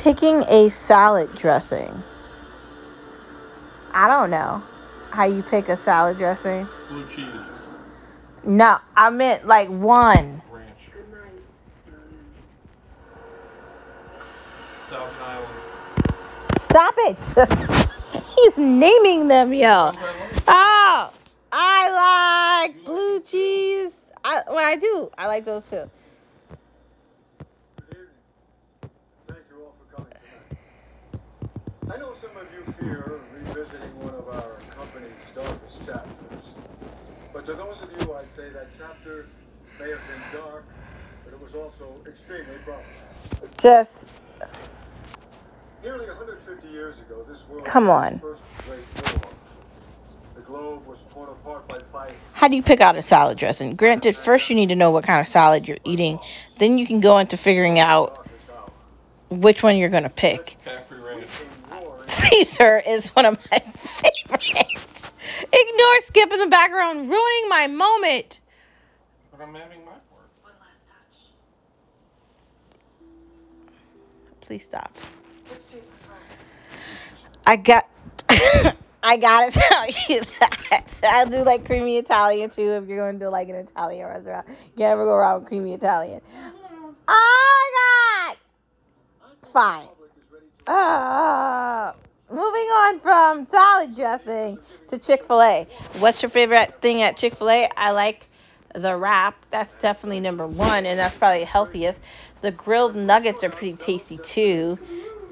Picking 0.01 0.45
a 0.49 0.71
salad 0.71 1.35
dressing. 1.35 2.03
I 3.93 4.09
don't 4.09 4.31
know 4.31 4.63
how 5.11 5.25
you 5.25 5.43
pick 5.43 5.69
a 5.69 5.77
salad 5.77 6.17
dressing. 6.17 6.67
Blue 6.89 7.05
cheese, 7.07 7.27
No, 8.45 8.79
I 8.97 9.11
meant 9.11 9.47
like 9.47 9.69
one. 9.69 10.41
ranch, 10.51 10.79
Good 10.95 11.13
night, 11.13 11.35
William. 11.87 12.25
Thousand 14.89 15.21
Island. 15.23 15.55
Stop 16.63 16.95
it. 16.99 17.17
He's 18.37 18.57
naming 18.57 19.29
them, 19.29 19.53
yo. 19.53 19.93
Oh, 20.49 21.13
I 21.53 22.63
like 22.65 22.85
blue 22.87 23.21
cheese. 23.21 23.93
I, 24.25 24.43
well, 24.49 24.59
I 24.67 24.77
do. 24.77 25.11
I 25.19 25.27
like 25.27 25.45
those 25.45 25.63
too. 25.69 25.91
Good 27.77 27.89
evening. 27.91 28.09
Thank 29.27 29.41
you 29.51 29.65
all 29.65 29.75
for 29.79 29.97
coming 29.97 30.13
tonight. 30.13 31.95
I 31.95 31.99
know 31.99 32.15
some 32.21 32.37
of 32.37 32.47
you 32.53 32.63
fear 32.79 33.21
revisiting 33.33 33.99
one 34.01 34.15
of 34.15 34.29
our 34.29 34.59
company's 34.77 35.11
darkest 35.35 35.85
chapters. 35.87 36.45
But 37.41 37.53
to 37.53 37.57
those 37.57 37.81
of 37.81 37.91
you, 37.93 38.15
I'd 38.15 38.27
say 38.37 38.51
that 38.51 38.67
chapter 38.77 39.27
may 39.79 39.89
have 39.89 40.01
been 40.09 40.41
dark, 40.41 40.63
but 41.25 41.33
it 41.33 41.41
was 41.41 41.55
also 41.55 41.95
extremely 42.07 42.59
promising. 42.67 43.49
Just 43.59 44.05
Nearly 45.83 46.07
150 46.07 46.69
years 46.69 46.99
ago, 46.99 47.25
this 47.27 47.39
world 47.49 47.65
Come 47.65 47.85
had 47.87 47.91
on. 47.93 48.13
its 48.13 48.21
first 48.21 48.43
great 48.69 49.23
war. 49.23 49.33
The 50.35 50.43
globe 50.43 50.87
was 50.87 50.99
torn 51.15 51.31
apart 51.31 51.67
by 51.67 51.79
fighting. 51.91 52.17
how 52.35 52.49
do 52.49 52.57
you 52.57 52.63
pick 52.63 52.83
out 52.83 52.97
a 52.97 53.03
salad 53.03 53.39
dressing? 53.39 53.75
Granted, 53.75 54.17
first 54.17 54.51
you 54.51 54.57
need 54.57 54.69
to 54.69 54.77
know 54.77 54.91
what 54.91 55.05
kind 55.05 55.23
of 55.23 55.29
salad 55.33 55.67
you're 55.67 55.79
eating. 55.83 56.19
Then 56.59 56.77
you 56.77 56.87
can 56.87 57.01
go 57.01 57.17
into 57.17 57.39
figuring 57.39 57.79
out 57.79 58.29
which 59.31 59.63
one 59.63 59.79
you're 59.79 59.89
going 59.89 60.03
to 60.03 60.11
pick. 60.11 60.59
Factory 60.63 61.01
ranch. 61.01 61.25
Came 61.39 61.81
roaring 61.83 62.10
Caesar 62.29 62.83
is 62.87 63.09
one 63.09 63.27
of 63.27 63.39
my 63.51 63.59
favorites. 63.75 65.03
Ignore 65.53 66.01
Skip 66.07 66.33
in 66.33 66.39
the 66.39 66.47
background, 66.47 67.09
ruining 67.09 67.49
my 67.49 67.67
moment. 67.67 68.41
But 69.31 69.41
I'm 69.41 69.55
having 69.55 69.85
my 69.85 69.93
part. 69.93 70.29
One 70.43 70.53
last 70.61 70.87
touch. 70.87 71.19
Please 74.41 74.63
stop. 74.63 74.97
Which 75.49 75.59
do 75.71 75.77
you 75.77 75.83
prefer? 75.83 76.15
I 77.47 77.57
got. 77.57 77.89
I 79.03 79.17
gotta 79.17 79.51
tell 79.59 79.87
you 80.09 80.21
that 80.41 80.85
I 81.03 81.25
do 81.25 81.43
like 81.43 81.65
creamy 81.65 81.97
Italian 81.97 82.51
too. 82.51 82.73
If 82.73 82.87
you're 82.87 82.99
going 82.99 83.19
to 83.21 83.31
like 83.31 83.49
an 83.49 83.55
Italian 83.57 84.07
restaurant, 84.07 84.47
you 84.49 84.55
can 84.55 84.91
never 84.91 85.05
go 85.05 85.17
wrong 85.17 85.41
with 85.41 85.49
creamy 85.49 85.73
Italian. 85.75 86.21
Oh 87.09 87.71
my 88.29 88.35
god! 88.35 89.53
Fine. 89.53 89.89
Uh, 90.67 91.93
moving 92.31 92.45
on 92.45 93.01
from 93.01 93.45
salad 93.47 93.97
dressing 93.97 94.59
to 94.89 94.99
Chick 94.99 95.25
Fil 95.27 95.43
A. 95.43 95.67
What's 95.99 96.23
your 96.23 96.31
favorite 96.31 96.81
thing 96.81 97.03
at 97.03 97.17
Chick 97.17 97.35
Fil 97.35 97.51
A? 97.51 97.69
I 97.77 97.91
like 97.91 98.29
the 98.75 98.97
wrap. 98.97 99.35
That's 99.51 99.75
definitely 99.77 100.21
number 100.21 100.47
one, 100.47 100.87
and 100.87 100.99
that's 100.99 101.17
probably 101.17 101.41
the 101.41 101.47
healthiest. 101.47 101.99
The 102.41 102.53
grilled 102.53 102.95
nuggets 102.95 103.43
are 103.43 103.51
pretty 103.51 103.77
tasty 103.77 104.19
too. 104.19 104.79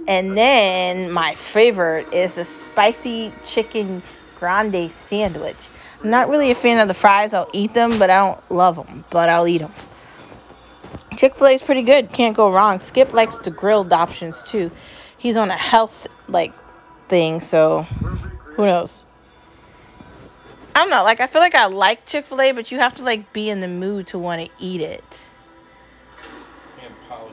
And 0.09 0.37
then 0.37 1.13
my 1.13 1.35
favorite 1.35 2.13
is 2.13 2.35
the 2.35 2.45
spicy 2.45 3.33
chicken 3.47 4.03
grande 4.41 4.91
sandwich. 4.91 5.69
I'm 6.03 6.11
not 6.11 6.29
really 6.29 6.51
a 6.51 6.55
fan 6.55 6.81
of 6.81 6.89
the 6.89 6.95
fries. 6.95 7.33
I'll 7.33 7.51
eat 7.53 7.75
them, 7.75 7.99
but 7.99 8.11
I 8.11 8.27
don't 8.27 8.51
love 8.51 8.75
them. 8.75 9.05
But 9.11 9.29
I'll 9.29 9.47
eat 9.47 9.59
them. 9.59 9.73
Chick 11.17 11.37
Fil 11.37 11.47
A 11.47 11.51
is 11.53 11.63
pretty 11.63 11.83
good. 11.83 12.13
Can't 12.13 12.37
go 12.37 12.51
wrong. 12.53 12.81
Skip 12.81 13.13
likes 13.13 13.37
the 13.39 13.51
grilled 13.51 13.93
options 13.93 14.43
too. 14.43 14.71
He's 15.17 15.37
on 15.37 15.51
a 15.51 15.57
health 15.57 16.07
like 16.29 16.53
thing, 17.09 17.41
so 17.41 17.83
who 18.57 18.67
knows? 18.67 19.05
I 20.75 20.81
don't 20.81 20.91
know. 20.91 21.03
Like 21.03 21.21
I 21.21 21.27
feel 21.27 21.41
like 21.43 21.55
I 21.55 21.67
like 21.67 22.07
Chick 22.07 22.27
Fil 22.27 22.41
A, 22.41 22.53
but 22.53 22.71
you 22.71 22.79
have 22.79 22.95
to 22.97 23.03
like 23.03 23.33
be 23.33 23.51
in 23.51 23.61
the 23.61 23.69
mood 23.69 24.09
to 24.09 24.19
want 24.19 24.45
to 24.45 24.51
eat 24.59 24.81
it. 24.81 25.03
And 26.81 26.95
sauce. 27.09 27.31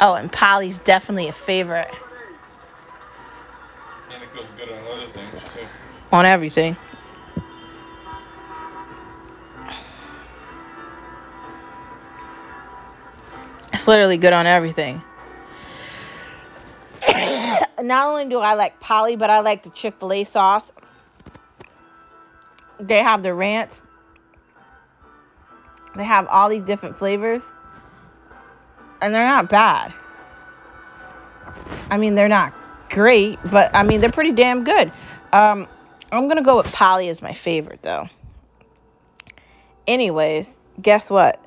Oh, 0.00 0.14
and 0.14 0.32
Polly's 0.32 0.78
definitely 0.80 1.28
a 1.28 1.32
favorite 1.32 1.94
And 4.10 4.22
it 4.22 4.34
goes 4.34 4.46
good 4.56 4.68
on 4.70 4.84
other 4.86 5.08
things 5.12 5.30
too. 5.54 5.66
on 6.12 6.26
everything. 6.26 6.76
It's 13.72 13.86
literally 13.86 14.16
good 14.16 14.32
on 14.32 14.46
everything. 14.46 15.02
Not 17.82 18.08
only 18.08 18.28
do 18.28 18.38
I 18.38 18.54
like 18.54 18.80
Polly, 18.80 19.16
but 19.16 19.30
I 19.30 19.40
like 19.40 19.62
the 19.62 19.70
Chick 19.70 19.94
fil 19.98 20.12
A 20.12 20.24
sauce. 20.24 20.72
They 22.78 23.02
have 23.02 23.22
the 23.22 23.34
ranch. 23.34 23.70
They 25.96 26.04
have 26.04 26.26
all 26.28 26.48
these 26.48 26.64
different 26.64 26.98
flavors. 26.98 27.42
And 29.02 29.14
they're 29.14 29.26
not 29.26 29.48
bad. 29.48 29.92
I 31.90 31.96
mean, 31.96 32.14
they're 32.14 32.28
not 32.28 32.54
great, 32.90 33.38
but 33.50 33.74
I 33.74 33.82
mean, 33.82 34.00
they're 34.00 34.10
pretty 34.10 34.32
damn 34.32 34.64
good. 34.64 34.92
Um, 35.32 35.66
I'm 36.12 36.26
to 36.36 36.42
go 36.42 36.56
with 36.56 36.72
Polly 36.72 37.08
as 37.08 37.22
my 37.22 37.32
favorite, 37.32 37.82
though. 37.82 38.08
Anyways, 39.86 40.60
guess 40.80 41.10
what? 41.10 41.42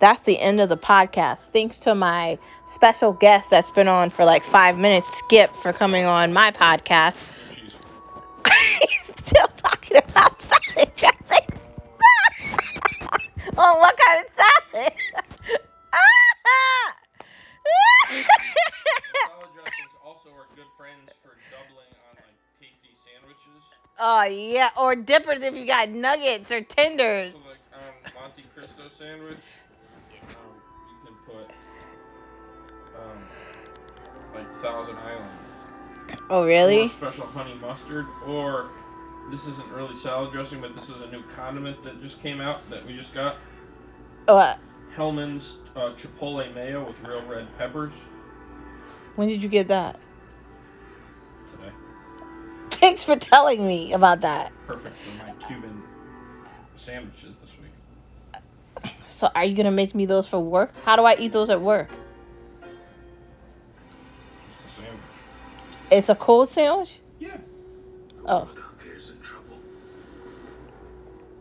That's 0.00 0.20
the 0.22 0.38
end 0.38 0.60
of 0.60 0.68
the 0.68 0.76
podcast. 0.76 1.50
Thanks 1.52 1.78
to 1.80 1.94
my 1.94 2.38
special 2.66 3.12
guest 3.12 3.50
that's 3.50 3.70
been 3.70 3.88
on 3.88 4.10
for 4.10 4.24
like 4.24 4.44
five 4.44 4.78
minutes, 4.78 5.08
Skip, 5.18 5.54
for 5.56 5.72
coming 5.72 6.04
on 6.04 6.32
my 6.32 6.50
podcast. 6.52 7.16
He's 8.80 9.12
still 9.26 9.46
talking 9.56 9.96
about 9.98 10.40
salad 10.40 10.90
dressing. 10.96 11.46
oh, 13.56 13.78
what 13.78 13.96
kind 13.98 14.24
of 14.24 14.32
salad? 14.72 14.92
Good 20.54 20.66
friends 20.76 21.10
for 21.22 21.36
doubling 21.50 21.94
on 22.10 22.16
tasty 22.58 22.94
sandwiches. 23.04 23.62
oh 23.98 24.22
yeah, 24.24 24.70
or 24.76 24.96
dippers 24.96 25.42
if 25.42 25.54
you 25.54 25.66
got 25.66 25.88
nuggets 25.88 26.50
or 26.50 26.60
tenders. 26.62 27.30
So 27.32 27.38
like 27.38 27.58
on 27.72 27.94
Monte 28.14 28.42
Cristo 28.54 28.88
sandwich, 28.88 29.57
um, 32.98 33.28
like 34.34 34.46
Thousand 34.60 34.96
Island 34.98 35.38
Oh 36.30 36.44
or 36.64 36.84
really? 36.84 36.88
special 36.88 37.26
honey 37.26 37.54
mustard 37.54 38.06
or 38.26 38.70
this 39.30 39.46
isn't 39.46 39.70
really 39.72 39.94
salad 39.94 40.32
dressing, 40.32 40.60
but 40.60 40.74
this 40.74 40.88
is 40.88 41.00
a 41.02 41.06
new 41.10 41.22
condiment 41.34 41.82
that 41.82 42.00
just 42.02 42.20
came 42.20 42.40
out 42.40 42.68
that 42.70 42.84
we 42.86 42.96
just 42.96 43.12
got. 43.14 43.36
What? 44.26 44.58
Hellmann's 44.94 45.58
uh, 45.76 45.90
Chipotle 45.92 46.52
mayo 46.54 46.84
with 46.86 47.00
real 47.02 47.24
red 47.26 47.46
peppers 47.58 47.92
When 49.16 49.28
did 49.28 49.42
you 49.42 49.48
get 49.48 49.68
that? 49.68 49.98
today. 51.50 51.72
Thanks 52.70 53.04
for 53.04 53.16
telling 53.16 53.66
me 53.66 53.92
about 53.92 54.20
that. 54.22 54.52
Perfect 54.66 54.96
for 55.04 55.10
my 55.10 55.30
Cuban 55.46 55.82
sandwiches 56.76 57.36
this 57.40 57.50
week. 57.60 57.72
So 59.06 59.28
are 59.34 59.44
you 59.44 59.56
gonna 59.56 59.70
make 59.70 59.94
me 59.94 60.06
those 60.06 60.28
for 60.28 60.38
work? 60.40 60.72
How 60.84 60.96
do 60.96 61.04
I 61.04 61.16
eat 61.18 61.32
those 61.32 61.50
at 61.50 61.60
work? 61.60 61.90
It's 65.90 66.08
a 66.08 66.14
cold 66.14 66.50
sandwich? 66.50 66.98
Yeah. 67.18 67.36
Oh. 68.26 68.48
There's 68.84 69.10
in 69.10 69.20
trouble. 69.20 69.58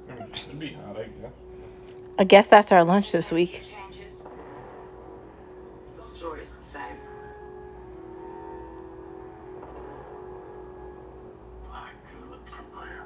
I 0.09 0.13
it'd 0.23 0.59
be 0.59 0.73
hot, 0.73 0.97
I 0.97 1.03
guess. 1.03 1.31
I 2.19 2.23
guess 2.23 2.47
that's 2.47 2.71
our 2.71 2.83
lunch 2.83 3.11
this 3.11 3.29
week. 3.29 3.61
Changes. 3.91 4.21
The 5.97 6.17
story's 6.17 6.47
the 6.47 6.73
same. 6.73 6.97
I 11.71 11.89
could 12.09 12.29
look 12.29 12.47
from 12.47 12.65
there. 12.79 13.05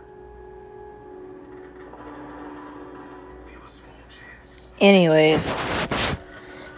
We 3.48 3.52
have 3.54 3.64
a 3.64 3.72
small 3.72 3.98
chance. 4.10 4.56
Anyways, 4.80 5.46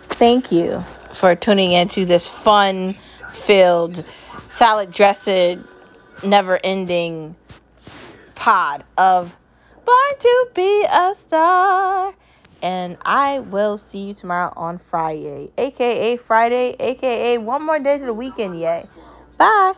thank 0.07 0.51
you 0.53 0.83
for 1.13 1.35
tuning 1.35 1.73
into 1.73 2.05
this 2.05 2.27
fun 2.27 2.95
filled, 3.29 4.03
salad 4.53 4.91
dressed, 4.91 5.57
never 6.23 6.59
ending 6.63 7.35
pod 8.35 8.83
of 8.97 9.35
Born 9.83 10.19
to 10.19 10.47
Be 10.53 10.85
a 10.89 11.13
Star. 11.15 12.13
And 12.61 12.97
I 13.01 13.39
will 13.39 13.77
see 13.77 13.99
you 14.07 14.13
tomorrow 14.13 14.53
on 14.55 14.77
Friday, 14.77 15.51
aka 15.57 16.15
Friday, 16.17 16.75
aka 16.79 17.37
one 17.39 17.65
more 17.65 17.79
day 17.79 17.97
to 17.97 18.05
the 18.05 18.13
weekend, 18.13 18.57
yay. 18.59 18.85
Bye. 19.37 19.73